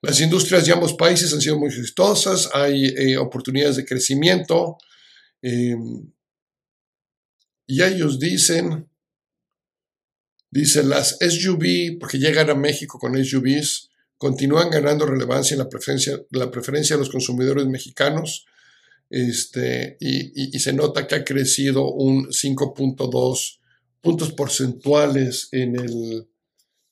Las 0.01 0.19
industrias 0.19 0.65
de 0.65 0.73
ambos 0.73 0.95
países 0.95 1.31
han 1.31 1.39
sido 1.39 1.57
muy 1.57 1.69
exitosas, 1.69 2.49
hay 2.53 2.87
eh, 2.87 3.17
oportunidades 3.17 3.77
de 3.77 3.85
crecimiento 3.85 4.77
em, 5.41 6.11
y 7.67 7.83
ellos 7.83 8.19
dicen, 8.19 8.89
dicen 10.49 10.89
las 10.89 11.17
SUV, 11.19 11.99
porque 11.99 12.17
llegan 12.17 12.49
a 12.49 12.55
México 12.55 12.97
con 12.99 13.23
SUVs, 13.23 13.89
continúan 14.17 14.69
ganando 14.69 15.05
relevancia 15.05 15.53
en 15.53 15.59
la 15.59 15.69
preferencia, 15.69 16.19
la 16.31 16.51
preferencia 16.51 16.95
de 16.95 17.01
los 17.01 17.09
consumidores 17.09 17.67
mexicanos 17.67 18.45
este, 19.09 19.97
y, 19.99 20.57
se 20.59 20.73
nota 20.73 21.07
que 21.07 21.15
ha 21.15 21.23
crecido 21.23 21.91
un 21.91 22.27
5.2 22.27 23.59
puntos 24.01 24.31
porcentuales 24.33 25.49
en 25.51 25.79
el, 25.79 26.27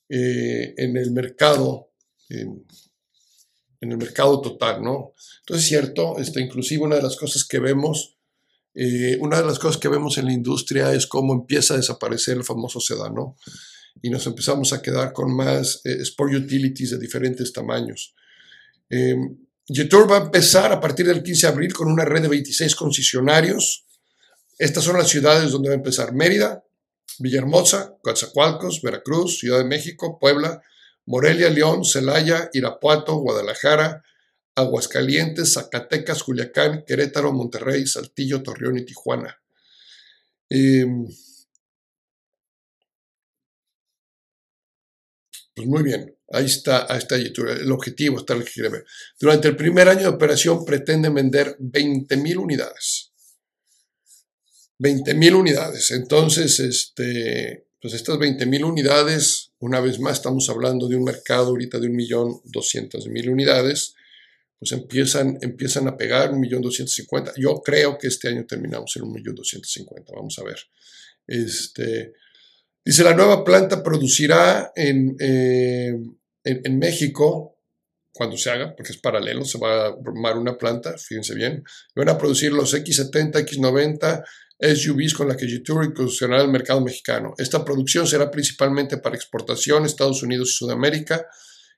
eh, 0.10 0.74
en 0.78 0.98
el 0.98 1.12
mercado, 1.12 1.92
en, 2.30 2.66
el 3.82 3.98
mercado 3.98 4.42
total, 4.42 4.82
¿no? 4.82 5.14
Entonces 5.42 5.66
es 5.66 5.70
cierto, 5.70 6.18
este, 6.18 6.42
inclusive 6.42 6.84
una 6.84 6.96
de 6.96 7.04
las 7.04 7.16
cosas 7.16 7.46
que 7.46 7.60
vemos, 7.60 8.17
eh, 8.78 9.18
una 9.20 9.42
de 9.42 9.46
las 9.46 9.60
cosas 9.60 9.78
que 9.78 9.90
vemos 9.90 10.18
en 10.18 10.26
la 10.26 10.34
industria 10.34 10.94
es 10.94 11.08
cómo 11.08 11.34
empieza 11.34 11.74
a 11.74 11.78
desaparecer 11.78 12.38
el 12.38 12.44
famoso 12.44 12.80
sedán, 12.80 13.16
¿no? 13.16 13.36
y 14.02 14.10
nos 14.10 14.26
empezamos 14.28 14.74
a 14.74 14.82
quedar 14.82 15.14
con 15.14 15.36
más 15.36 15.82
eh, 15.84 15.98
Sport 16.02 16.34
Utilities 16.34 16.92
de 16.92 17.00
diferentes 17.00 17.52
tamaños. 17.52 18.14
Eh, 18.90 19.16
va 20.10 20.18
a 20.18 20.24
empezar 20.26 20.72
a 20.72 20.80
partir 20.80 21.08
del 21.08 21.24
15 21.24 21.48
de 21.48 21.54
abril 21.54 21.74
con 21.74 21.92
una 21.92 22.06
red 22.06 22.22
de 22.22 22.28
26 22.30 22.76
concesionarios. 22.76 23.86
Estas 24.58 24.84
son 24.84 24.98
las 24.98 25.10
ciudades 25.10 25.52
donde 25.52 25.70
va 25.70 25.76
a 25.76 25.78
empezar 25.78 26.14
Mérida, 26.14 26.64
Villahermosa, 27.20 27.96
Coatzacoalcos, 28.02 28.82
Veracruz, 28.82 29.40
Ciudad 29.40 29.60
de 29.60 29.66
México, 29.66 30.18
Puebla, 30.20 30.62
Morelia, 31.06 31.50
León, 31.50 31.84
Celaya, 31.84 32.50
Irapuato, 32.54 33.16
Guadalajara, 33.18 34.04
Aguascalientes, 34.58 35.54
Zacatecas, 35.54 36.24
Culiacán, 36.24 36.84
Querétaro, 36.86 37.32
Monterrey, 37.32 37.88
Saltillo, 37.88 38.44
Torreón 38.44 38.78
y 38.78 38.86
Tijuana. 38.86 39.40
Eh, 40.50 40.86
Pues 45.58 45.68
muy 45.68 45.82
bien, 45.82 46.16
ahí 46.34 46.46
está, 46.46 46.86
ahí 46.88 47.00
está 47.00 47.16
el 47.16 47.72
objetivo 47.72 48.20
está 48.20 48.36
el 48.36 48.44
que 48.44 48.52
quiere 48.52 48.70
ver. 48.70 48.86
Durante 49.20 49.48
el 49.48 49.56
primer 49.56 49.90
año 49.90 50.02
de 50.02 50.08
operación 50.10 50.64
pretenden 50.64 51.16
vender 51.16 51.58
20.000 51.58 52.38
unidades. 52.38 53.12
20.000 54.78 55.34
unidades. 55.34 55.90
Entonces, 55.90 56.60
este, 56.60 57.66
pues 57.82 57.96
estas 57.96 58.20
20.000 58.20 58.66
unidades, 58.66 59.50
una 59.58 59.80
vez 59.80 60.00
más 60.00 60.18
estamos 60.18 60.48
hablando 60.52 60.88
de 60.88 60.96
un 60.96 61.06
mercado 61.06 61.48
ahorita 61.48 61.80
de 61.80 61.90
1.200.000 61.90 63.28
unidades, 63.28 63.96
pues 64.60 64.72
empiezan, 64.72 65.38
empiezan 65.42 65.88
a 65.88 65.96
pegar 65.96 66.32
1.250.000. 66.32 67.34
Yo 67.38 67.62
creo 67.62 67.98
que 67.98 68.08
este 68.08 68.30
año 68.30 68.46
terminamos 68.46 68.96
en 68.96 69.04
1.250.000, 69.04 70.06
vamos 70.16 70.40
a 70.40 70.44
ver. 70.44 70.60
Este, 71.28 72.14
Dice, 72.88 73.04
la 73.04 73.14
nueva 73.14 73.44
planta 73.44 73.84
producirá 73.84 74.72
en, 74.74 75.18
eh, 75.20 75.94
en, 76.46 76.80
México, 76.80 77.58
cuando 78.14 78.38
se 78.38 78.50
haga, 78.50 78.74
porque 78.78 78.94
es 78.94 78.98
paralelo, 78.98 79.44
se 79.44 79.58
va 79.58 79.88
a 79.88 79.94
formar 79.94 80.38
una 80.38 80.58
planta, 80.58 80.98
fíjense 80.98 81.36
bien, 81.36 81.66
van 81.98 82.08
a 82.08 82.18
producir 82.18 82.54
los 82.54 82.74
X70, 82.74 83.46
X90, 83.46 84.24
SUVs 84.74 85.14
con 85.16 85.28
la 85.28 85.36
que 85.36 85.50
Jetour 85.50 85.84
incursionará 85.84 86.44
el 86.44 86.48
mercado 86.48 86.80
mexicano. 86.80 87.34
Esta 87.38 87.66
producción 87.66 88.08
será 88.08 88.32
principalmente 88.32 89.00
para 89.00 89.18
exportación 89.18 89.84
Estados 89.84 90.24
Unidos 90.24 90.52
y 90.52 90.54
Sudamérica 90.54 91.28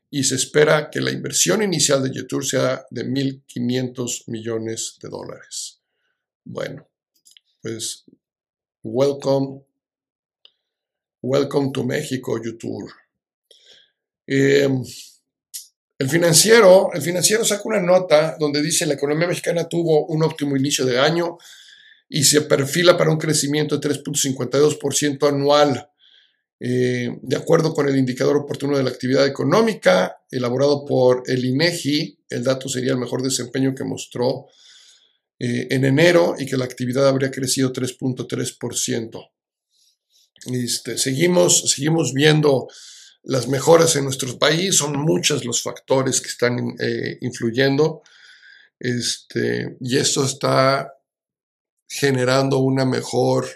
y 0.09 0.23
se 0.23 0.35
espera 0.35 0.89
que 0.89 1.01
la 1.01 1.11
inversión 1.11 1.61
inicial 1.61 2.03
de 2.03 2.11
Jetour 2.11 2.45
sea 2.45 2.85
de 2.89 3.05
1.500 3.05 4.23
millones 4.27 4.97
de 5.01 5.09
dólares. 5.09 5.81
Bueno, 6.43 6.87
pues 7.61 8.05
welcome 8.83 9.63
Welcome 11.21 11.71
to 11.73 11.83
México, 11.83 12.41
YouTube. 12.41 12.89
Em, 14.25 14.81
el 15.97 16.09
financiero, 16.09 16.91
el 16.93 17.01
financiero 17.01 17.43
saca 17.43 17.63
una 17.65 17.81
nota 17.81 18.37
donde 18.39 18.61
dice 18.61 18.85
la 18.85 18.93
economía 18.93 19.27
mexicana 19.27 19.67
tuvo 19.67 20.05
un 20.05 20.23
óptimo 20.23 20.55
inicio 20.55 20.85
de 20.85 20.97
año 20.97 21.37
y 22.07 22.23
se 22.23 22.41
perfila 22.41 22.97
para 22.97 23.11
un 23.11 23.17
crecimiento 23.17 23.77
de 23.77 23.89
3.52% 23.89 25.27
anual. 25.27 25.89
Eh, 26.59 27.17
de 27.21 27.37
acuerdo 27.37 27.73
con 27.73 27.87
el 27.87 27.95
indicador 27.95 28.35
oportuno 28.35 28.77
de 28.77 28.83
la 28.83 28.89
actividad 28.89 29.25
económica 29.25 30.23
elaborado 30.29 30.85
por 30.85 31.23
el 31.27 31.45
INEGI, 31.45 32.19
el 32.29 32.43
dato 32.43 32.67
sería 32.67 32.91
el 32.91 32.97
mejor 32.97 33.21
desempeño 33.21 33.73
que 33.73 33.85
mostró 33.85 34.47
eh, 35.39 35.67
en 35.69 35.85
enero 35.85 36.35
y 36.37 36.45
que 36.45 36.57
la 36.57 36.65
actividad 36.65 37.07
habría 37.07 37.31
crecido 37.31 37.71
3.3%. 37.71 39.31
Este, 40.51 40.97
seguimos, 40.97 41.71
seguimos 41.71 42.13
viendo 42.13 42.67
las 43.23 43.47
mejoras 43.47 43.95
en 43.95 44.05
nuestro 44.05 44.37
país, 44.37 44.75
son 44.75 44.97
muchos 44.99 45.45
los 45.45 45.61
factores 45.61 46.19
que 46.21 46.27
están 46.27 46.75
eh, 46.79 47.17
influyendo 47.21 48.01
este, 48.79 49.77
y 49.81 49.97
esto 49.97 50.23
está 50.23 50.93
generando 51.87 52.59
una 52.59 52.85
mejor 52.85 53.47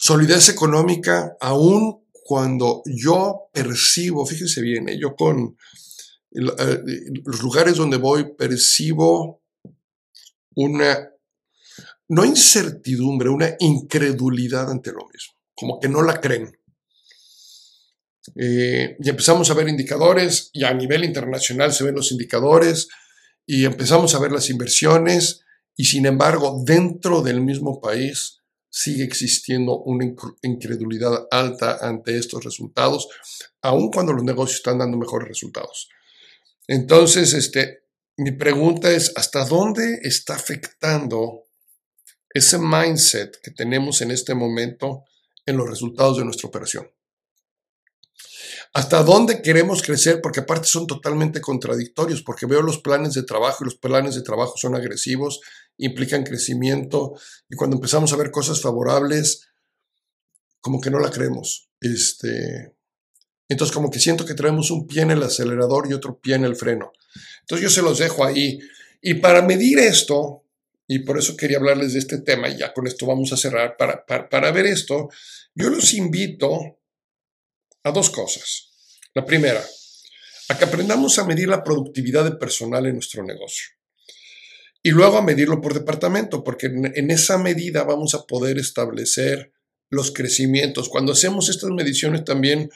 solidez 0.00 0.48
económica, 0.48 1.36
aún 1.40 2.06
cuando 2.24 2.82
yo 2.86 3.50
percibo, 3.52 4.24
fíjense 4.24 4.62
bien, 4.62 4.88
eh, 4.88 4.98
yo 4.98 5.14
con 5.14 5.58
eh, 6.30 6.82
los 7.24 7.42
lugares 7.42 7.76
donde 7.76 7.98
voy 7.98 8.34
percibo 8.34 9.42
una 10.54 11.10
no 12.08 12.24
incertidumbre, 12.24 13.28
una 13.28 13.54
incredulidad 13.58 14.70
ante 14.70 14.90
lo 14.90 15.06
mismo, 15.06 15.34
como 15.54 15.78
que 15.78 15.88
no 15.88 16.02
la 16.02 16.18
creen. 16.18 16.58
Eh, 18.36 18.96
y 18.98 19.08
empezamos 19.08 19.50
a 19.50 19.54
ver 19.54 19.68
indicadores, 19.68 20.50
y 20.54 20.64
a 20.64 20.72
nivel 20.72 21.04
internacional 21.04 21.72
se 21.72 21.84
ven 21.84 21.94
los 21.94 22.10
indicadores, 22.10 22.88
y 23.46 23.64
empezamos 23.66 24.14
a 24.14 24.18
ver 24.18 24.32
las 24.32 24.48
inversiones, 24.48 25.42
y 25.76 25.84
sin 25.84 26.06
embargo, 26.06 26.62
dentro 26.64 27.20
del 27.22 27.42
mismo 27.42 27.80
país 27.80 28.39
sigue 28.70 29.04
existiendo 29.04 29.78
una 29.80 30.06
incredulidad 30.42 31.26
alta 31.30 31.78
ante 31.82 32.16
estos 32.16 32.44
resultados, 32.44 33.08
aun 33.60 33.90
cuando 33.90 34.12
los 34.12 34.24
negocios 34.24 34.58
están 34.58 34.78
dando 34.78 34.96
mejores 34.96 35.28
resultados. 35.28 35.88
Entonces, 36.66 37.34
este, 37.34 37.84
mi 38.16 38.32
pregunta 38.32 38.90
es, 38.90 39.12
¿hasta 39.16 39.44
dónde 39.44 39.98
está 40.02 40.36
afectando 40.36 41.50
ese 42.32 42.58
mindset 42.58 43.40
que 43.42 43.50
tenemos 43.50 44.00
en 44.02 44.12
este 44.12 44.34
momento 44.34 45.04
en 45.46 45.56
los 45.56 45.68
resultados 45.68 46.18
de 46.18 46.24
nuestra 46.24 46.48
operación. 46.48 46.90
¿Hasta 48.72 49.02
dónde 49.02 49.42
queremos 49.42 49.82
crecer? 49.82 50.20
Porque 50.20 50.40
aparte 50.40 50.68
son 50.68 50.86
totalmente 50.86 51.40
contradictorios, 51.40 52.22
porque 52.22 52.46
veo 52.46 52.62
los 52.62 52.78
planes 52.78 53.14
de 53.14 53.24
trabajo 53.24 53.64
y 53.64 53.64
los 53.64 53.76
planes 53.76 54.14
de 54.14 54.22
trabajo 54.22 54.56
son 54.56 54.76
agresivos, 54.76 55.40
implican 55.80 56.24
crecimiento 56.24 57.14
y 57.48 57.56
cuando 57.56 57.76
empezamos 57.76 58.12
a 58.12 58.16
ver 58.16 58.30
cosas 58.30 58.60
favorables, 58.60 59.48
como 60.60 60.80
que 60.80 60.90
no 60.90 60.98
la 60.98 61.10
creemos. 61.10 61.70
Este, 61.80 62.74
entonces 63.48 63.74
como 63.74 63.90
que 63.90 63.98
siento 63.98 64.24
que 64.24 64.34
traemos 64.34 64.70
un 64.70 64.86
pie 64.86 65.02
en 65.02 65.10
el 65.10 65.22
acelerador 65.22 65.88
y 65.88 65.92
otro 65.92 66.20
pie 66.20 66.36
en 66.36 66.44
el 66.44 66.56
freno. 66.56 66.92
Entonces 67.40 67.64
yo 67.64 67.70
se 67.70 67.82
los 67.82 67.98
dejo 67.98 68.24
ahí. 68.24 68.58
Y 69.02 69.14
para 69.14 69.42
medir 69.42 69.78
esto, 69.78 70.44
y 70.86 71.00
por 71.00 71.18
eso 71.18 71.36
quería 71.36 71.58
hablarles 71.58 71.92
de 71.92 72.00
este 72.00 72.18
tema 72.18 72.48
y 72.48 72.58
ya 72.58 72.72
con 72.72 72.86
esto 72.86 73.06
vamos 73.06 73.32
a 73.32 73.36
cerrar. 73.36 73.76
Para, 73.76 74.04
para, 74.04 74.50
ver 74.50 74.66
esto, 74.66 75.08
yo 75.54 75.70
los 75.70 75.94
invito 75.94 76.80
a 77.84 77.92
dos 77.92 78.10
cosas. 78.10 78.70
La 79.14 79.24
primera, 79.24 79.64
a 80.48 80.58
que 80.58 80.64
aprendamos 80.64 81.18
a 81.18 81.24
medir 81.24 81.48
la 81.48 81.62
productividad 81.62 82.24
de 82.24 82.32
personal 82.32 82.86
en 82.86 82.94
nuestro 82.94 83.24
negocio. 83.24 83.68
Y 84.82 84.90
luego 84.90 85.18
a 85.18 85.22
medirlo 85.22 85.60
por 85.60 85.74
departamento, 85.74 86.42
porque 86.42 86.66
en 86.66 87.10
esa 87.10 87.36
medida 87.36 87.84
vamos 87.84 88.14
a 88.14 88.22
poder 88.26 88.58
establecer 88.58 89.52
los 89.90 90.12
crecimientos. 90.12 90.88
Cuando 90.88 91.12
hacemos 91.12 91.48
estas 91.48 91.70
mediciones 91.70 92.24
también 92.24 92.70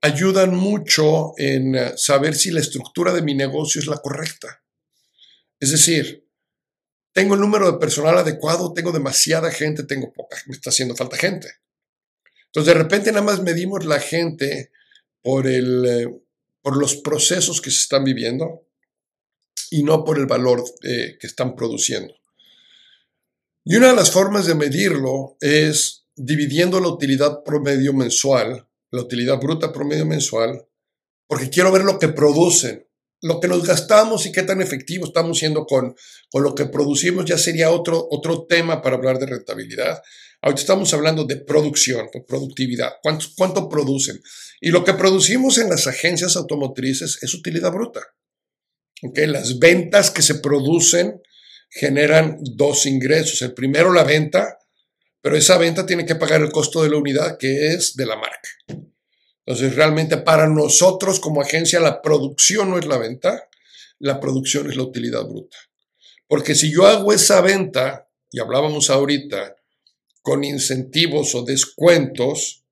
ayudan 0.00 0.54
mucho 0.54 1.32
en 1.36 1.74
eh, 1.74 1.92
saber 1.96 2.34
si 2.34 2.50
la 2.50 2.60
estructura 2.60 3.12
de 3.12 3.22
mi 3.22 3.34
negocio 3.34 3.80
es 3.80 3.86
la 3.86 3.98
correcta. 3.98 4.62
Es 5.58 5.72
decir, 5.72 6.26
tengo 7.12 7.34
el 7.34 7.40
número 7.40 7.70
de 7.70 7.78
personal 7.78 8.16
adecuado, 8.18 8.72
tengo 8.72 8.92
demasiada 8.92 9.50
gente, 9.50 9.84
tengo 9.84 10.12
poca, 10.12 10.36
me 10.46 10.54
está 10.54 10.70
haciendo 10.70 10.94
falta 10.94 11.16
gente. 11.16 11.48
Entonces, 12.46 12.72
de 12.72 12.80
repente 12.82 13.10
nada 13.10 13.24
más 13.24 13.42
medimos 13.42 13.84
la 13.84 13.98
gente 14.00 14.70
por, 15.22 15.46
el, 15.46 15.84
eh, 15.86 16.14
por 16.62 16.76
los 16.76 16.96
procesos 16.96 17.60
que 17.60 17.70
se 17.70 17.78
están 17.78 18.04
viviendo 18.04 18.65
y 19.70 19.82
no 19.82 20.04
por 20.04 20.18
el 20.18 20.26
valor 20.26 20.62
eh, 20.82 21.16
que 21.20 21.26
están 21.26 21.54
produciendo. 21.54 22.14
Y 23.64 23.76
una 23.76 23.88
de 23.88 23.96
las 23.96 24.10
formas 24.10 24.46
de 24.46 24.54
medirlo 24.54 25.36
es 25.40 26.06
dividiendo 26.14 26.80
la 26.80 26.88
utilidad 26.88 27.42
promedio 27.44 27.92
mensual, 27.92 28.68
la 28.90 29.02
utilidad 29.02 29.38
bruta 29.38 29.72
promedio 29.72 30.06
mensual, 30.06 30.66
porque 31.26 31.50
quiero 31.50 31.72
ver 31.72 31.82
lo 31.82 31.98
que 31.98 32.08
producen, 32.08 32.86
lo 33.20 33.40
que 33.40 33.48
nos 33.48 33.66
gastamos 33.66 34.24
y 34.26 34.32
qué 34.32 34.42
tan 34.42 34.62
efectivos 34.62 35.08
estamos 35.08 35.38
siendo 35.38 35.66
con, 35.66 35.94
con 36.30 36.42
lo 36.42 36.54
que 36.54 36.66
producimos 36.66 37.24
ya 37.24 37.38
sería 37.38 37.70
otro, 37.70 38.06
otro 38.10 38.46
tema 38.46 38.82
para 38.82 38.96
hablar 38.96 39.18
de 39.18 39.26
rentabilidad. 39.26 40.00
Ahorita 40.42 40.60
estamos 40.60 40.92
hablando 40.94 41.24
de 41.24 41.36
producción, 41.36 42.08
de 42.12 42.20
productividad, 42.20 42.92
cuánto, 43.02 43.26
cuánto 43.36 43.68
producen. 43.68 44.20
Y 44.60 44.70
lo 44.70 44.84
que 44.84 44.94
producimos 44.94 45.58
en 45.58 45.70
las 45.70 45.86
agencias 45.86 46.36
automotrices 46.36 47.18
es 47.22 47.34
utilidad 47.34 47.72
bruta. 47.72 48.00
¿Okay? 49.02 49.26
Las 49.26 49.58
ventas 49.58 50.10
que 50.10 50.22
se 50.22 50.36
producen 50.36 51.20
generan 51.70 52.38
dos 52.40 52.86
ingresos. 52.86 53.42
El 53.42 53.54
primero, 53.54 53.92
la 53.92 54.04
venta, 54.04 54.58
pero 55.20 55.36
esa 55.36 55.58
venta 55.58 55.84
tiene 55.84 56.06
que 56.06 56.14
pagar 56.14 56.40
el 56.40 56.52
costo 56.52 56.82
de 56.82 56.90
la 56.90 56.96
unidad 56.96 57.36
que 57.38 57.74
es 57.74 57.96
de 57.96 58.06
la 58.06 58.16
marca. 58.16 58.48
Entonces, 59.44 59.76
realmente 59.76 60.16
para 60.16 60.48
nosotros 60.48 61.20
como 61.20 61.40
agencia 61.40 61.78
la 61.78 62.02
producción 62.02 62.70
no 62.70 62.78
es 62.78 62.86
la 62.86 62.98
venta, 62.98 63.48
la 63.98 64.20
producción 64.20 64.70
es 64.70 64.76
la 64.76 64.82
utilidad 64.82 65.24
bruta. 65.24 65.56
Porque 66.26 66.54
si 66.54 66.72
yo 66.72 66.86
hago 66.86 67.12
esa 67.12 67.40
venta, 67.40 68.08
y 68.30 68.40
hablábamos 68.40 68.90
ahorita, 68.90 69.56
con 70.22 70.42
incentivos 70.42 71.34
o 71.36 71.44
descuentos, 71.44 72.65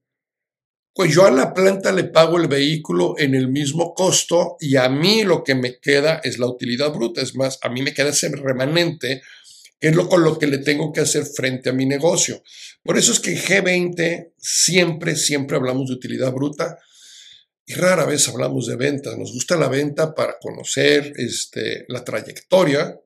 pues 0.95 1.13
yo 1.13 1.27
a 1.27 1.31
la 1.33 1.53
planta 1.53 1.91
le 1.91 2.05
pago 2.05 2.39
el 2.39 2.47
vehículo 2.47 3.17
en 3.19 3.35
el 3.35 3.49
mismo 3.49 3.95
costo 3.95 4.57
y 4.61 4.77
a 4.77 4.89
mí 4.89 5.25
lo 5.25 5.43
que 5.43 5.57
me 5.57 5.81
queda 5.81 6.21
es 6.23 6.39
la 6.39 6.47
utilidad 6.47 6.93
bruta. 6.93 7.21
Es 7.21 7.35
más, 7.35 7.59
a 7.63 7.69
mí 7.69 7.83
me 7.83 7.93
queda 7.93 8.11
ese 8.11 8.29
remanente 8.29 9.23
que 9.81 9.89
es 9.89 9.97
lo 9.97 10.09
con 10.09 10.23
lo 10.23 10.39
que 10.39 10.47
le 10.47 10.59
tengo 10.59 10.93
que 10.93 11.01
hacer 11.01 11.27
frente 11.27 11.71
a 11.71 11.73
mi 11.73 11.85
negocio. 11.85 12.43
Por 12.85 12.97
eso 12.97 13.11
es 13.11 13.19
que 13.19 13.33
en 13.33 13.39
G20 13.39 14.33
siempre, 14.39 15.17
siempre 15.17 15.57
hablamos 15.57 15.89
de 15.89 15.97
utilidad 15.97 16.33
bruta 16.33 16.79
y 17.67 17.75
rara 17.75 18.07
vez 18.07 18.29
hablamos 18.29 18.67
de 18.69 18.77
venta. 18.77 19.17
Nos 19.17 19.33
gusta 19.33 19.57
la 19.57 19.69
venta 19.69 20.15
para 20.15 20.39
conocer 20.41 21.13
este, 21.17 21.87
la 21.89 22.05
trayectoria, 22.05 23.01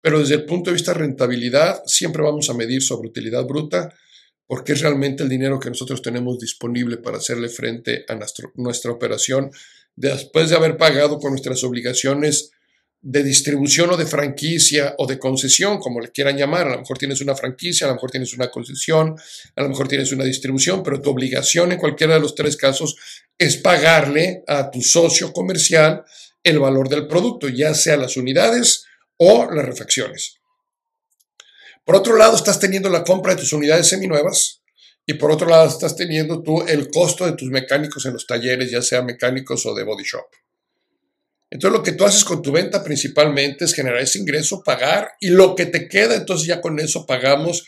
pero 0.00 0.20
desde 0.20 0.36
el 0.36 0.46
punto 0.46 0.70
de 0.70 0.74
vista 0.74 0.94
de 0.94 1.00
rentabilidad 1.00 1.82
siempre 1.84 2.22
vamos 2.22 2.48
a 2.48 2.54
medir 2.54 2.82
sobre 2.82 3.08
utilidad 3.08 3.44
bruta 3.44 3.92
porque 4.50 4.72
es 4.72 4.80
realmente 4.80 5.22
el 5.22 5.28
dinero 5.28 5.60
que 5.60 5.68
nosotros 5.68 6.02
tenemos 6.02 6.36
disponible 6.36 6.96
para 6.96 7.18
hacerle 7.18 7.48
frente 7.48 8.04
a 8.08 8.18
nuestra 8.56 8.90
operación 8.90 9.52
después 9.94 10.50
de 10.50 10.56
haber 10.56 10.76
pagado 10.76 11.20
con 11.20 11.30
nuestras 11.30 11.62
obligaciones 11.62 12.50
de 13.00 13.22
distribución 13.22 13.90
o 13.90 13.96
de 13.96 14.06
franquicia 14.06 14.96
o 14.98 15.06
de 15.06 15.20
concesión, 15.20 15.78
como 15.78 16.00
le 16.00 16.10
quieran 16.10 16.36
llamar. 16.36 16.66
A 16.66 16.72
lo 16.72 16.78
mejor 16.80 16.98
tienes 16.98 17.20
una 17.20 17.36
franquicia, 17.36 17.86
a 17.86 17.90
lo 17.90 17.94
mejor 17.94 18.10
tienes 18.10 18.34
una 18.34 18.50
concesión, 18.50 19.14
a 19.54 19.62
lo 19.62 19.68
mejor 19.68 19.86
tienes 19.86 20.10
una 20.10 20.24
distribución, 20.24 20.82
pero 20.82 21.00
tu 21.00 21.10
obligación 21.10 21.70
en 21.70 21.78
cualquiera 21.78 22.14
de 22.14 22.20
los 22.20 22.34
tres 22.34 22.56
casos 22.56 22.96
es 23.38 23.56
pagarle 23.56 24.42
a 24.48 24.68
tu 24.72 24.82
socio 24.82 25.32
comercial 25.32 26.02
el 26.42 26.58
valor 26.58 26.88
del 26.88 27.06
producto, 27.06 27.48
ya 27.48 27.72
sea 27.72 27.96
las 27.96 28.16
unidades 28.16 28.84
o 29.16 29.48
las 29.48 29.64
refacciones. 29.64 30.39
Por 31.84 31.96
otro 31.96 32.16
lado, 32.16 32.36
estás 32.36 32.60
teniendo 32.60 32.88
la 32.88 33.04
compra 33.04 33.34
de 33.34 33.40
tus 33.40 33.52
unidades 33.52 33.88
seminuevas 33.88 34.62
y 35.06 35.14
por 35.14 35.30
otro 35.30 35.48
lado, 35.48 35.68
estás 35.68 35.96
teniendo 35.96 36.42
tú 36.42 36.62
el 36.68 36.88
costo 36.88 37.26
de 37.26 37.32
tus 37.32 37.50
mecánicos 37.50 38.06
en 38.06 38.12
los 38.12 38.26
talleres, 38.26 38.70
ya 38.70 38.80
sea 38.80 39.02
mecánicos 39.02 39.66
o 39.66 39.74
de 39.74 39.82
body 39.82 40.04
shop. 40.04 40.26
Entonces 41.50 41.76
lo 41.76 41.82
que 41.82 41.92
tú 41.92 42.04
haces 42.04 42.24
con 42.24 42.42
tu 42.42 42.52
venta 42.52 42.84
principalmente 42.84 43.64
es 43.64 43.74
generar 43.74 44.00
ese 44.00 44.20
ingreso, 44.20 44.62
pagar 44.62 45.12
y 45.18 45.30
lo 45.30 45.56
que 45.56 45.66
te 45.66 45.88
queda, 45.88 46.14
entonces 46.14 46.46
ya 46.46 46.60
con 46.60 46.78
eso 46.78 47.06
pagamos 47.06 47.66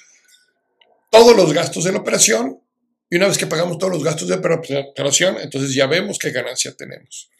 todos 1.10 1.36
los 1.36 1.52
gastos 1.52 1.84
de 1.84 1.92
la 1.92 1.98
operación 1.98 2.62
y 3.10 3.16
una 3.16 3.26
vez 3.26 3.36
que 3.36 3.48
pagamos 3.48 3.78
todos 3.78 3.92
los 3.92 4.04
gastos 4.04 4.28
de 4.28 4.36
operación, 4.36 5.36
entonces 5.40 5.74
ya 5.74 5.88
vemos 5.88 6.18
qué 6.18 6.30
ganancia 6.30 6.72
tenemos. 6.74 7.31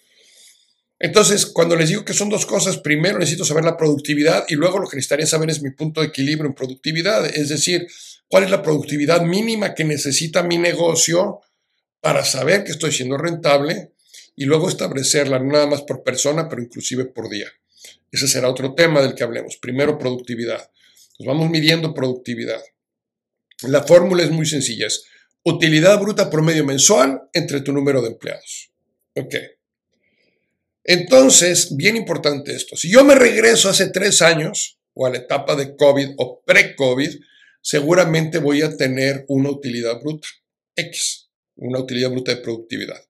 Entonces, 1.05 1.47
cuando 1.47 1.75
les 1.75 1.89
digo 1.89 2.05
que 2.05 2.15
son 2.15 2.29
dos 2.29 2.47
cosas, 2.47 2.79
primero 2.79 3.19
necesito 3.19 3.45
saber 3.45 3.65
la 3.65 3.77
productividad 3.77 4.45
y 4.49 4.55
luego 4.55 4.79
lo 4.79 4.87
que 4.87 4.95
necesitaría 4.95 5.27
saber 5.27 5.51
es 5.51 5.61
mi 5.61 5.71
punto 5.71 6.01
de 6.01 6.07
equilibrio 6.07 6.47
en 6.47 6.55
productividad, 6.55 7.27
es 7.27 7.49
decir, 7.49 7.89
cuál 8.29 8.45
es 8.45 8.51
la 8.51 8.63
productividad 8.63 9.23
mínima 9.23 9.75
que 9.75 9.83
necesita 9.83 10.45
mi 10.45 10.59
negocio 10.59 11.41
para 12.01 12.25
saber 12.25 12.63
que 12.63 12.71
estoy 12.71 12.93
siendo 12.93 13.19
rentable 13.19 13.95
y 14.37 14.45
luego 14.45 14.69
establecerla 14.69 15.41
no 15.41 15.51
nada 15.51 15.67
más 15.67 15.83
por 15.83 16.05
persona, 16.05 16.49
pero 16.49 16.63
inclusive 16.63 17.07
por 17.07 17.29
día. 17.29 17.49
Ese 18.13 18.29
será 18.29 18.49
otro 18.49 18.77
tema 18.77 19.03
del 19.03 19.17
que 19.17 19.25
hablemos. 19.25 19.57
Primero, 19.57 19.99
productividad. 19.99 20.71
Nos 21.19 21.27
vamos 21.27 21.51
midiendo 21.51 21.95
productividad. 21.95 22.63
La 23.63 23.83
fórmula 23.83 24.23
es 24.23 24.31
muy 24.31 24.47
sencilla. 24.47 24.87
Es 24.87 25.05
utilidad 25.43 25.99
bruta 25.99 26.31
promedio 26.31 26.65
mensual 26.65 27.23
entre 27.33 27.61
tu 27.61 27.73
número 27.73 28.01
de 28.03 28.09
empleados. 28.09 28.71
Ok. 29.17 29.35
Entonces, 30.85 31.77
bien 31.77 31.97
importante 31.97 32.55
esto. 32.55 32.77
Si 32.77 32.91
yo 32.91 33.05
me 33.05 33.15
regreso 33.15 33.69
hace 33.69 33.91
tres 33.91 34.21
años 34.23 34.79
o 34.95 35.07
a 35.07 35.11
la 35.11 35.19
etapa 35.19 35.55
de 35.57 35.77
COVID 35.77 36.15
o 36.19 36.43
pre-COVID, 36.45 37.21
seguramente 37.61 38.39
voy 38.39 38.63
a 38.63 38.77
tener 38.77 39.25
una 39.29 39.51
utilidad 39.51 40.01
bruta. 40.01 40.29
X, 40.75 41.31
una 41.57 41.81
utilidad 41.81 42.11
bruta 42.11 42.35
de 42.35 42.41
productividad. 42.41 43.01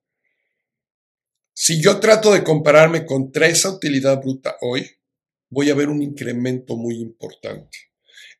Si 1.55 1.81
yo 1.81 2.01
trato 2.01 2.33
de 2.33 2.43
compararme 2.43 3.07
contra 3.07 3.47
esa 3.47 3.71
utilidad 3.71 4.21
bruta 4.21 4.57
hoy, 4.61 4.91
voy 5.51 5.71
a 5.71 5.75
ver 5.75 5.89
un 5.89 6.03
incremento 6.03 6.77
muy 6.77 6.97
importante. 6.97 7.92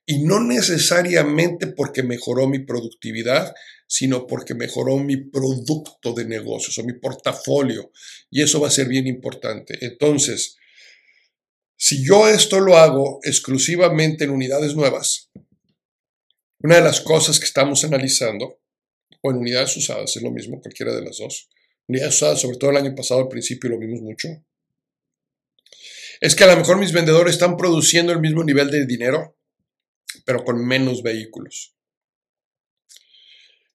Y 0.05 0.25
no 0.25 0.41
necesariamente 0.41 1.69
porque 1.69 2.03
mejoró 2.03 2.49
mi 2.49 2.59
productividad, 2.61 3.55
sino 3.87 4.27
porque 4.27 4.55
mejoró 4.55 4.99
mi 4.99 5.17
producto 5.17 6.13
de 6.13 6.25
negocios 6.25 6.79
o 6.79 6.85
mi 6.85 6.95
portafolio. 6.95 7.93
Y 8.31 8.43
eso 8.43 8.61
va 8.61 8.69
a 8.69 8.73
ser 8.73 8.89
bien 8.89 9.07
importante. 9.07 9.79
Entonces, 9.81 10.57
si 11.77 12.05
yo 12.05 12.29
esto 12.29 12.61
lo 12.61 12.77
hago 12.77 13.21
exclusivamente 13.23 14.25
en 14.25 14.31
unidades 14.31 14.75
nuevas, 14.75 15.31
una 16.61 16.77
de 16.77 16.83
las 16.83 17.01
cosas 17.01 17.39
que 17.39 17.45
estamos 17.45 17.85
analizando, 17.85 18.61
o 19.21 19.31
en 19.31 19.37
unidades 19.37 19.77
usadas, 19.77 20.17
es 20.17 20.23
lo 20.23 20.31
mismo, 20.31 20.61
cualquiera 20.61 20.95
de 20.95 21.03
las 21.03 21.19
dos, 21.19 21.49
sobre 22.41 22.57
todo 22.57 22.71
el 22.71 22.77
año 22.77 22.95
pasado 22.95 23.21
al 23.21 23.29
principio 23.29 23.71
lo 23.71 23.79
vimos 23.79 24.01
mucho, 24.01 24.29
es 26.21 26.35
que 26.35 26.45
a 26.45 26.47
lo 26.47 26.57
mejor 26.57 26.79
mis 26.79 26.93
vendedores 26.93 27.35
están 27.35 27.57
produciendo 27.57 28.13
el 28.13 28.21
mismo 28.21 28.45
nivel 28.45 28.71
de 28.71 28.87
dinero, 28.87 29.37
pero 30.25 30.45
con 30.45 30.65
menos 30.65 31.03
vehículos. 31.03 31.75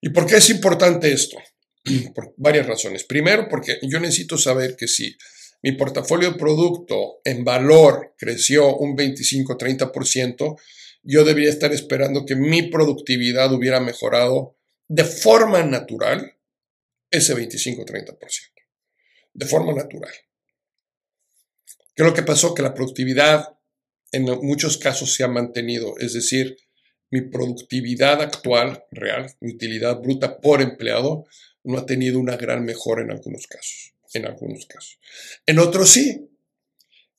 ¿Y 0.01 0.09
por 0.09 0.25
qué 0.25 0.37
es 0.37 0.49
importante 0.49 1.11
esto? 1.11 1.37
Por 2.13 2.33
varias 2.37 2.67
razones. 2.67 3.03
Primero, 3.03 3.47
porque 3.49 3.79
yo 3.81 3.99
necesito 3.99 4.37
saber 4.37 4.75
que 4.75 4.87
si 4.87 5.17
mi 5.63 5.71
portafolio 5.71 6.31
de 6.31 6.37
producto 6.37 7.19
en 7.23 7.43
valor 7.43 8.13
creció 8.17 8.75
un 8.77 8.95
25-30%, 8.95 10.59
yo 11.03 11.23
debería 11.23 11.49
estar 11.49 11.73
esperando 11.73 12.25
que 12.25 12.35
mi 12.35 12.63
productividad 12.63 13.51
hubiera 13.53 13.79
mejorado 13.79 14.57
de 14.87 15.03
forma 15.03 15.63
natural 15.63 16.37
ese 17.09 17.35
25-30%, 17.35 18.17
de 19.33 19.45
forma 19.45 19.73
natural. 19.73 20.13
¿Qué 21.95 22.03
es 22.03 22.05
lo 22.07 22.13
que 22.13 22.23
pasó? 22.23 22.53
Que 22.53 22.61
la 22.61 22.73
productividad 22.73 23.56
en 24.11 24.23
muchos 24.41 24.77
casos 24.77 25.13
se 25.13 25.23
ha 25.23 25.27
mantenido, 25.27 25.95
es 25.99 26.13
decir, 26.13 26.57
mi 27.09 27.21
productividad 27.21 28.21
actual, 28.21 28.83
real, 28.91 29.33
mi 29.39 29.53
utilidad 29.53 29.99
bruta 29.99 30.39
por 30.39 30.61
empleado, 30.61 31.25
no 31.63 31.77
ha 31.77 31.85
tenido 31.85 32.19
una 32.19 32.37
gran 32.37 32.63
mejora 32.65 33.03
en 33.03 33.11
algunos 33.11 33.47
casos, 33.47 33.93
en 34.13 34.25
algunos 34.25 34.65
casos. 34.65 34.99
En 35.45 35.59
otros 35.59 35.89
sí. 35.89 36.29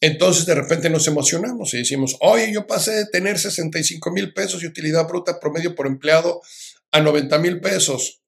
entonces 0.01 0.47
de 0.47 0.55
repente 0.55 0.91
nos 0.91 1.07
emocionamos 1.07 1.75
y 1.75 1.79
decimos, 1.79 2.17
oye, 2.21 2.53
yo 2.53 2.67
pasé 2.67 2.93
de 2.93 3.07
tener 3.07 3.39
65 3.39 4.11
mil 4.11 4.33
pesos 4.33 4.63
y 4.63 4.67
utilidad 4.67 5.07
bruta 5.07 5.41
promedio 5.41 5.75
por 5.75 5.87
empleado 5.87 6.41
a 6.93 7.01
90 7.01 7.39
mil 7.39 7.61
pesos 7.61 8.21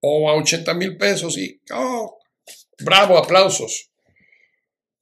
o 0.00 0.28
a 0.30 0.34
80 0.34 0.74
mil 0.74 0.96
pesos 0.96 1.38
y, 1.38 1.60
oh, 1.72 2.18
bravo, 2.78 3.16
aplausos. 3.16 3.90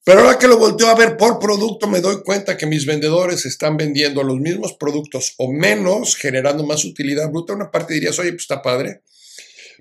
Pero 0.04 0.20
ahora 0.20 0.38
que 0.38 0.48
lo 0.48 0.58
volteo 0.58 0.88
a 0.88 0.96
ver 0.96 1.16
por 1.16 1.38
producto, 1.38 1.86
me 1.86 2.00
doy 2.00 2.22
cuenta 2.24 2.56
que 2.56 2.66
mis 2.66 2.86
vendedores 2.86 3.46
están 3.46 3.76
vendiendo 3.76 4.24
los 4.24 4.40
mismos 4.40 4.74
productos 4.74 5.34
o 5.38 5.52
menos, 5.52 6.16
generando 6.16 6.66
más 6.66 6.84
utilidad 6.84 7.30
bruta. 7.30 7.52
Una 7.52 7.70
parte 7.70 7.94
dirías, 7.94 8.18
oye, 8.18 8.32
pues 8.32 8.42
está 8.42 8.62
padre. 8.62 9.02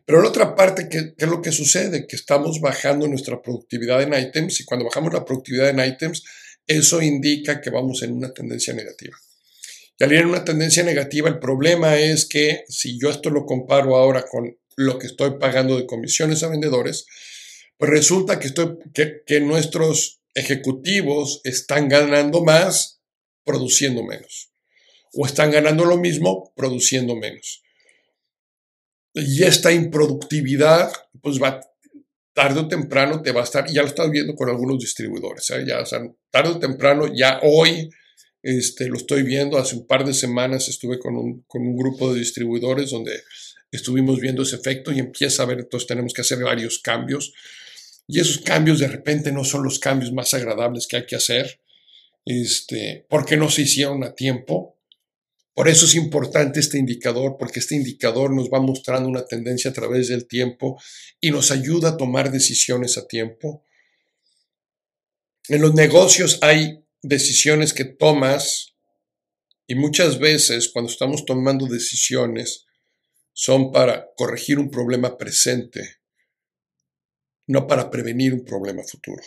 Pero 0.06 0.22
la 0.22 0.30
otra 0.30 0.56
parte, 0.56 0.90
¿qué, 0.90 1.14
es 1.18 1.28
lo 1.28 1.42
que 1.42 1.52
sucede? 1.52 2.06
Que 2.06 2.16
estamos 2.16 2.60
bajando 2.62 3.08
nuestra 3.08 3.42
productividad 3.42 4.04
en 4.04 4.14
items 4.14 4.60
y 4.60 4.66
cuando 4.66 4.86
bajamos 4.86 5.12
la 5.12 5.26
productividad 5.26 5.70
en 5.70 5.80
items, 5.80 6.24
eso 6.68 7.02
indica 7.02 7.60
que 7.60 7.72
vamos 7.72 8.04
en 8.04 8.14
una 8.14 8.32
tendencia 8.32 8.74
negativa. 8.74 9.18
Y 9.98 10.04
al 10.04 10.12
ir 10.14 10.20
en 10.20 10.28
una 10.28 10.46
tendencia 10.46 10.84
negativa, 10.84 11.30
el 11.30 11.40
problema 11.40 11.98
es 11.98 12.28
que 12.28 12.64
si 12.68 13.00
yo 13.00 13.10
esto 13.10 13.32
lo 13.32 13.46
comparo 13.46 13.96
ahora 13.96 14.24
con 14.24 14.56
lo 14.76 15.00
que 15.00 15.08
estoy 15.08 15.40
pagando 15.40 15.78
de 15.78 15.88
comisiones 15.88 16.44
a 16.44 16.50
vendedores, 16.50 17.06
pues 17.82 17.94
resulta 17.94 18.38
que, 18.38 18.46
estoy, 18.46 18.78
que, 19.26 19.40
nuestros 19.40 20.22
ejecutivos 20.36 21.42
están 21.44 21.90
ganando 21.90 22.44
más 22.44 23.02
produciendo 23.44 24.04
menos. 24.04 24.52
O 25.14 25.26
están 25.26 25.50
ganando 25.50 25.86
lo 25.86 25.98
mismo 25.98 26.54
produciendo 26.56 27.16
menos. 27.16 27.64
Y 29.16 29.42
esta 29.42 29.72
improductividad, 29.72 30.92
pues 31.24 31.42
va 31.42 31.60
tarde 32.34 32.60
o 32.60 32.68
temprano 32.68 33.24
te 33.24 33.32
va 33.32 33.42
a 33.42 33.46
estar, 33.46 33.66
ya 33.68 33.82
lo 33.82 33.88
estás 33.88 34.12
viendo 34.12 34.36
con 34.36 34.48
algunos 34.48 34.78
distribuidores, 34.78 35.50
¿eh? 35.50 35.66
ya, 35.66 35.84
tarde 36.30 36.50
o 36.52 36.60
temprano, 36.60 37.12
ya 37.12 37.40
hoy 37.42 37.90
este, 38.44 38.90
lo 38.90 38.98
estoy 38.98 39.24
viendo, 39.24 39.58
hace 39.58 39.76
un 39.76 39.88
par 39.88 40.06
de 40.06 40.14
semanas 40.14 40.70
estuve 40.70 41.00
con 41.00 41.18
un, 41.18 41.42
con 41.48 41.64
un 41.64 41.76
grupo 41.76 42.14
de 42.14 42.20
distribuidores 42.20 42.92
donde 42.92 43.24
estuvimos 43.72 44.20
viendo 44.20 44.44
ese 44.44 44.58
efecto 44.58 44.92
y 44.92 45.00
empieza 45.00 45.42
a 45.42 45.48
ver, 45.48 45.62
entonces 45.62 45.88
tenemos 45.88 46.14
que 46.14 46.22
hacer 46.22 46.44
varios 46.44 46.78
cambios 46.78 47.34
y 48.12 48.20
esos 48.20 48.40
cambios 48.40 48.80
de 48.80 48.90
repente 48.90 49.32
no 49.32 49.46
son 49.46 49.64
los 49.64 49.80
cambios 49.80 50.12
más 50.12 50.34
agradables 50.34 50.86
que 50.86 50.98
hay 50.98 51.06
que 51.06 51.16
hacer, 51.16 51.62
este, 52.26 53.06
porque 53.10 53.38
no 53.38 53.50
se 53.50 53.62
hicieron 53.62 54.04
a 54.04 54.14
tiempo. 54.14 54.78
Por 55.54 55.70
eso 55.70 55.86
es 55.86 55.96
importante 55.96 56.60
este 56.60 56.78
indicador, 56.78 57.38
porque 57.40 57.62
este 57.62 57.76
indicador 57.76 58.34
nos 58.34 58.50
va 58.50 58.60
mostrando 58.60 59.08
una 59.08 59.26
tendencia 59.26 59.72
a 59.72 59.74
través 59.74 60.10
del 60.10 60.28
tiempo 60.28 60.78
y 61.22 61.32
nos 61.32 61.52
ayuda 61.52 61.92
a 61.92 61.98
tomar 61.98 62.34
decisiones 62.34 62.98
a 62.98 63.08
tiempo. 63.08 63.64
En 65.48 65.62
los 65.62 65.74
negocios 65.74 66.38
hay 66.42 66.84
decisiones 67.02 67.74
que 67.74 67.86
tomas 67.86 68.76
y 69.68 69.76
muchas 69.76 70.20
veces 70.20 70.68
cuando 70.68 70.92
estamos 70.92 71.24
tomando 71.24 71.66
decisiones 71.66 72.66
son 73.32 73.72
para 73.72 74.10
corregir 74.18 74.60
un 74.60 74.70
problema 74.70 75.18
presente 75.18 76.01
no 77.52 77.68
para 77.68 77.92
prevenir 77.92 78.34
un 78.34 78.46
problema 78.46 78.82
futuro. 78.84 79.22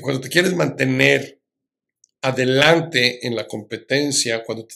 cuando 0.00 0.20
te 0.20 0.28
quieres 0.28 0.54
mantener 0.54 1.40
adelante 2.22 3.26
en 3.26 3.34
la 3.34 3.46
competencia, 3.46 4.42
cuando 4.44 4.66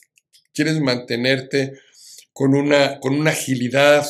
quieres 0.53 0.81
mantenerte 0.81 1.73
con 2.33 2.55
una, 2.55 3.01
con 3.01 3.15
una 3.15 3.31
agilidad 3.31 4.07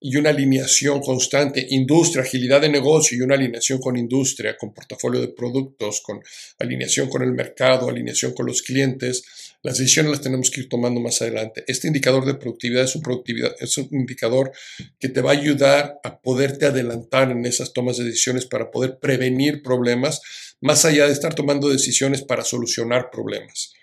y 0.00 0.16
una 0.16 0.30
alineación 0.30 1.00
constante, 1.00 1.66
industria, 1.70 2.22
agilidad 2.22 2.60
de 2.60 2.68
negocio 2.68 3.16
y 3.16 3.20
una 3.20 3.36
alineación 3.36 3.78
con 3.78 3.96
industria, 3.96 4.56
con 4.58 4.74
portafolio 4.74 5.20
de 5.20 5.28
productos, 5.28 6.00
con 6.00 6.20
alineación 6.58 7.08
con 7.08 7.22
el 7.22 7.32
mercado, 7.32 7.88
alineación 7.88 8.34
con 8.34 8.46
los 8.46 8.62
clientes, 8.62 9.22
las 9.62 9.78
decisiones 9.78 10.10
las 10.10 10.20
tenemos 10.20 10.50
que 10.50 10.62
ir 10.62 10.68
tomando 10.68 11.00
más 11.00 11.22
adelante. 11.22 11.64
Este 11.68 11.86
indicador 11.86 12.26
de 12.26 12.34
productividad 12.34 12.84
es 12.84 12.96
un, 12.96 13.02
productividad, 13.02 13.54
es 13.60 13.78
un 13.78 13.88
indicador 13.92 14.50
que 14.98 15.08
te 15.08 15.20
va 15.20 15.30
a 15.30 15.34
ayudar 15.34 16.00
a 16.02 16.20
poderte 16.20 16.66
adelantar 16.66 17.30
en 17.30 17.46
esas 17.46 17.72
tomas 17.72 17.96
de 17.96 18.04
decisiones 18.04 18.46
para 18.46 18.70
poder 18.70 18.98
prevenir 18.98 19.62
problemas, 19.62 20.20
más 20.60 20.84
allá 20.84 21.06
de 21.06 21.12
estar 21.12 21.34
tomando 21.34 21.68
decisiones 21.68 22.22
para 22.22 22.44
solucionar 22.44 23.10
problemas. 23.10 23.74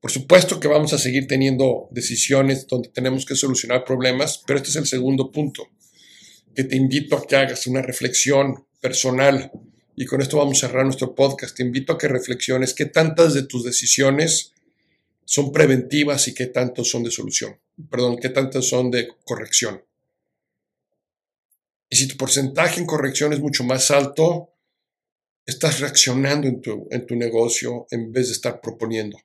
Por 0.00 0.10
supuesto 0.10 0.60
que 0.60 0.68
vamos 0.68 0.92
a 0.92 0.98
seguir 0.98 1.26
teniendo 1.26 1.88
decisiones 1.90 2.66
donde 2.66 2.88
tenemos 2.88 3.26
que 3.26 3.34
solucionar 3.34 3.84
problemas, 3.84 4.42
pero 4.46 4.58
este 4.58 4.70
es 4.70 4.76
el 4.76 4.86
segundo 4.86 5.30
punto, 5.30 5.68
que 6.54 6.64
te 6.64 6.76
invito 6.76 7.16
a 7.16 7.26
que 7.26 7.36
hagas 7.36 7.66
una 7.66 7.82
reflexión 7.82 8.66
personal. 8.80 9.50
Y 10.00 10.06
con 10.06 10.22
esto 10.22 10.36
vamos 10.36 10.62
a 10.62 10.68
cerrar 10.68 10.84
nuestro 10.84 11.12
podcast. 11.12 11.56
Te 11.56 11.64
invito 11.64 11.92
a 11.92 11.98
que 11.98 12.06
reflexiones 12.06 12.72
qué 12.72 12.86
tantas 12.86 13.34
de 13.34 13.42
tus 13.42 13.64
decisiones 13.64 14.52
son 15.24 15.50
preventivas 15.50 16.28
y 16.28 16.34
qué 16.34 16.46
tantos 16.46 16.88
son 16.88 17.02
de 17.02 17.10
solución. 17.10 17.58
Perdón, 17.90 18.16
qué 18.16 18.28
tantas 18.28 18.68
son 18.68 18.92
de 18.92 19.08
corrección. 19.24 19.82
Y 21.90 21.96
si 21.96 22.06
tu 22.06 22.16
porcentaje 22.16 22.78
en 22.78 22.86
corrección 22.86 23.32
es 23.32 23.40
mucho 23.40 23.64
más 23.64 23.90
alto, 23.90 24.52
estás 25.44 25.80
reaccionando 25.80 26.46
en 26.46 26.60
tu, 26.60 26.86
en 26.92 27.04
tu 27.04 27.16
negocio 27.16 27.88
en 27.90 28.12
vez 28.12 28.28
de 28.28 28.34
estar 28.34 28.60
proponiendo. 28.60 29.18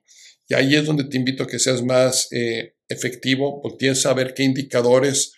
Y 0.48 0.54
ahí 0.54 0.74
es 0.74 0.84
donde 0.86 1.04
te 1.04 1.16
invito 1.16 1.44
a 1.44 1.46
que 1.46 1.60
seas 1.60 1.84
más 1.84 2.26
eh, 2.32 2.74
efectivo, 2.88 3.62
voltees 3.62 4.06
a 4.06 4.12
ver 4.12 4.34
qué 4.34 4.42
indicadores 4.42 5.34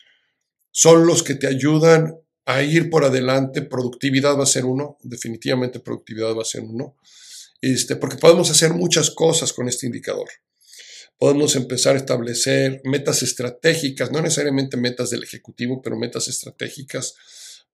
son 0.70 1.06
los 1.06 1.22
que 1.22 1.34
te 1.34 1.46
ayudan 1.46 2.18
a 2.46 2.62
ir 2.62 2.88
por 2.88 3.04
adelante. 3.04 3.60
Productividad 3.62 4.38
va 4.38 4.44
a 4.44 4.46
ser 4.46 4.64
uno, 4.64 4.96
definitivamente 5.02 5.80
productividad 5.80 6.34
va 6.34 6.42
a 6.42 6.46
ser 6.46 6.62
uno, 6.62 6.96
este, 7.60 7.96
porque 7.96 8.16
podemos 8.16 8.50
hacer 8.50 8.72
muchas 8.72 9.10
cosas 9.10 9.52
con 9.52 9.68
este 9.68 9.86
indicador. 9.86 10.28
Podemos 11.18 11.56
empezar 11.56 11.94
a 11.96 11.98
establecer 11.98 12.80
metas 12.84 13.22
estratégicas, 13.22 14.12
no 14.12 14.20
necesariamente 14.20 14.76
metas 14.76 15.10
del 15.10 15.24
ejecutivo, 15.24 15.82
pero 15.82 15.96
metas 15.96 16.28
estratégicas. 16.28 17.14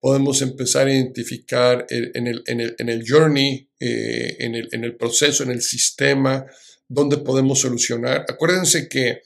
Podemos 0.01 0.43
empezar 0.43 0.87
a 0.87 0.93
identificar 0.93 1.87
en 1.91 2.27
el, 2.27 2.43
en 2.47 2.61
el, 2.61 2.75
en 2.79 2.89
el 2.89 3.05
journey, 3.09 3.69
eh, 3.79 4.37
en, 4.41 4.55
el, 4.55 4.69
en 4.73 4.85
el 4.85 4.97
proceso, 4.97 5.43
en 5.43 5.51
el 5.51 5.63
sistema, 5.63 6.47
dónde 6.89 7.19
podemos 7.19 7.61
solucionar. 7.61 8.25
Acuérdense 8.29 8.89
que 8.89 9.23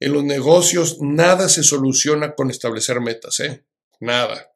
en 0.00 0.12
los 0.12 0.24
negocios 0.24 0.98
nada 1.00 1.48
se 1.48 1.62
soluciona 1.62 2.34
con 2.34 2.50
establecer 2.50 3.00
metas, 3.00 3.40
¿eh? 3.40 3.64
Nada. 4.00 4.51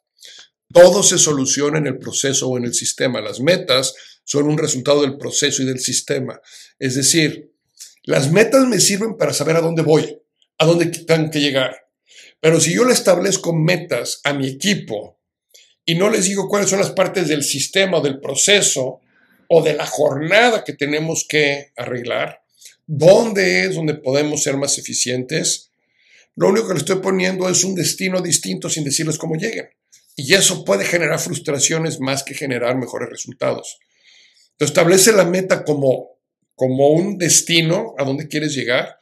Todo 0.72 1.02
se 1.02 1.18
soluciona 1.18 1.78
en 1.78 1.86
el 1.86 1.98
proceso 1.98 2.48
o 2.48 2.58
en 2.58 2.64
el 2.64 2.74
sistema. 2.74 3.20
Las 3.20 3.40
metas 3.40 3.94
son 4.24 4.46
un 4.46 4.58
resultado 4.58 5.02
del 5.02 5.16
proceso 5.16 5.62
y 5.62 5.66
del 5.66 5.78
sistema. 5.78 6.40
Es 6.78 6.94
decir, 6.94 7.52
las 8.04 8.32
metas 8.32 8.66
me 8.66 8.80
sirven 8.80 9.16
para 9.16 9.32
saber 9.32 9.56
a 9.56 9.60
dónde 9.60 9.82
voy, 9.82 10.20
a 10.58 10.66
dónde 10.66 10.86
tengo 10.86 11.30
que 11.30 11.40
llegar. 11.40 11.76
Pero 12.40 12.60
si 12.60 12.74
yo 12.74 12.84
le 12.84 12.92
establezco 12.92 13.54
metas 13.54 14.20
a 14.24 14.32
mi 14.32 14.48
equipo 14.48 15.18
y 15.84 15.94
no 15.94 16.10
les 16.10 16.26
digo 16.26 16.48
cuáles 16.48 16.70
son 16.70 16.80
las 16.80 16.90
partes 16.90 17.28
del 17.28 17.42
sistema 17.42 17.98
o 17.98 18.02
del 18.02 18.20
proceso 18.20 19.00
o 19.48 19.62
de 19.62 19.74
la 19.74 19.86
jornada 19.86 20.64
que 20.64 20.72
tenemos 20.72 21.24
que 21.28 21.72
arreglar, 21.76 22.40
¿Dónde 22.86 23.64
es 23.64 23.74
donde 23.74 23.94
podemos 23.94 24.44
ser 24.44 24.56
más 24.56 24.78
eficientes? 24.78 25.70
Lo 26.36 26.48
único 26.48 26.68
que 26.68 26.74
le 26.74 26.78
estoy 26.78 27.00
poniendo 27.00 27.48
es 27.48 27.64
un 27.64 27.74
destino 27.74 28.20
distinto 28.20 28.70
sin 28.70 28.84
decirles 28.84 29.18
cómo 29.18 29.34
lleguen. 29.34 29.68
Y 30.16 30.34
eso 30.34 30.64
puede 30.64 30.84
generar 30.84 31.20
frustraciones 31.20 32.00
más 32.00 32.22
que 32.22 32.34
generar 32.34 32.76
mejores 32.76 33.10
resultados. 33.10 33.78
Entonces, 34.52 34.74
establece 34.74 35.12
la 35.12 35.26
meta 35.26 35.62
como, 35.62 36.18
como 36.54 36.88
un 36.88 37.18
destino 37.18 37.94
a 37.98 38.04
donde 38.04 38.26
quieres 38.26 38.54
llegar, 38.54 38.98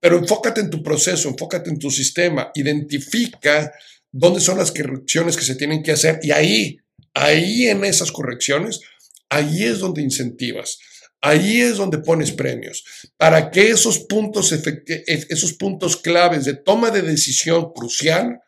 pero 0.00 0.18
enfócate 0.18 0.62
en 0.62 0.70
tu 0.70 0.82
proceso, 0.82 1.28
enfócate 1.28 1.68
en 1.68 1.78
tu 1.78 1.90
sistema, 1.90 2.50
identifica 2.54 3.72
dónde 4.10 4.40
son 4.40 4.56
las 4.56 4.72
correcciones 4.72 5.36
que 5.36 5.44
se 5.44 5.56
tienen 5.56 5.82
que 5.82 5.92
hacer 5.92 6.20
y 6.22 6.30
ahí, 6.30 6.78
ahí 7.12 7.66
en 7.66 7.84
esas 7.84 8.10
correcciones, 8.10 8.80
ahí 9.28 9.64
es 9.64 9.80
donde 9.80 10.02
incentivas. 10.02 10.78
Ahí 11.20 11.62
es 11.62 11.78
donde 11.78 11.98
pones 11.98 12.32
premios, 12.32 12.84
para 13.16 13.50
que 13.50 13.70
esos 13.70 14.00
puntos, 14.00 14.52
esos 14.52 15.54
puntos 15.54 15.96
claves 15.96 16.44
de 16.44 16.52
toma 16.52 16.90
de 16.90 17.00
decisión 17.00 17.72
crucial 17.72 18.40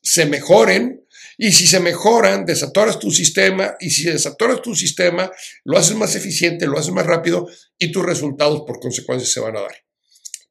se 0.00 0.26
mejoren 0.26 1.04
y 1.42 1.52
si 1.52 1.66
se 1.66 1.80
mejoran, 1.80 2.44
desatoras 2.44 2.98
tu 2.98 3.10
sistema 3.10 3.74
y 3.80 3.88
si 3.88 4.04
desatoras 4.04 4.60
tu 4.60 4.74
sistema, 4.74 5.32
lo 5.64 5.78
haces 5.78 5.96
más 5.96 6.14
eficiente, 6.14 6.66
lo 6.66 6.78
haces 6.78 6.92
más 6.92 7.06
rápido 7.06 7.48
y 7.78 7.90
tus 7.90 8.04
resultados 8.04 8.64
por 8.66 8.78
consecuencia 8.78 9.26
se 9.26 9.40
van 9.40 9.56
a 9.56 9.62
dar. 9.62 9.74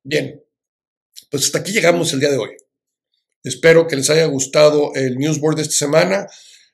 Bien, 0.01 0.43
pues 1.29 1.45
hasta 1.45 1.59
aquí 1.59 1.73
llegamos 1.73 2.11
el 2.13 2.19
día 2.19 2.31
de 2.31 2.37
hoy. 2.37 2.57
Espero 3.43 3.85
que 3.85 3.97
les 3.97 4.09
haya 4.09 4.25
gustado 4.25 4.91
el 4.95 5.19
newsboard 5.19 5.57
de 5.57 5.61
esta 5.61 5.75
semana. 5.75 6.25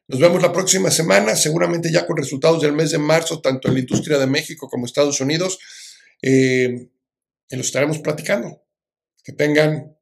Nos 0.08 0.22
vemos 0.22 0.42
la 0.42 0.54
próxima 0.54 0.90
semana, 0.92 1.36
seguramente 1.36 1.92
ya 1.92 2.08
con 2.08 2.16
resultados 2.16 2.62
del 2.62 2.72
mes 2.72 2.92
de 2.92 3.00
marzo, 3.00 3.42
tanto 3.42 3.68
en 3.68 3.74
la 3.74 3.80
industria 3.82 4.18
de 4.18 4.28
México 4.28 4.70
como 4.70 4.86
Estados 4.86 5.20
Unidos. 5.20 5.60
Eh, 6.22 6.88
y 7.50 7.56
lo 7.58 7.62
estaremos 7.62 8.00
platicando. 8.00 8.64
Que 9.26 9.34
tengan 9.34 9.98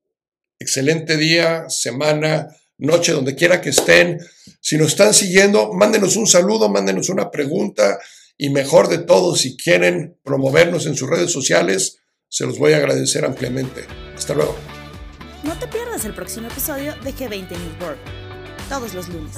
excelente 0.60 1.18
día, 1.18 1.68
semana, 1.68 2.56
noche, 2.84 3.12
donde 3.12 3.36
quiera 3.36 3.62
que 3.62 3.70
estén. 3.70 4.20
Si 4.60 4.78
nos 4.78 4.90
están 4.90 5.14
siguiendo, 5.14 5.74
mándenos 5.74 6.16
un 6.16 6.28
saludo, 6.28 6.70
mándenos 6.70 7.10
una 7.10 7.32
pregunta 7.32 8.00
y 8.38 8.50
mejor 8.50 8.88
de 8.90 9.00
todo, 9.00 9.36
si 9.36 9.56
quieren 9.58 10.18
promovernos 10.24 10.86
en 10.86 10.96
sus 10.96 11.10
redes 11.10 11.32
sociales, 11.32 11.98
se 12.28 12.46
los 12.46 12.58
voy 12.58 12.74
a 12.74 12.78
agradecer 12.78 13.26
ampliamente. 13.26 13.86
Hasta 14.16 14.34
luego. 14.34 14.56
No 15.44 15.58
te 15.60 15.68
pierdas 15.68 16.06
el 16.06 16.14
próximo 16.14 16.48
episodio 16.48 16.94
de 17.04 17.14
G20 17.14 17.50
News 17.50 17.82
World, 17.82 18.00
todos 18.70 18.94
los 18.94 19.08
lunes. 19.10 19.36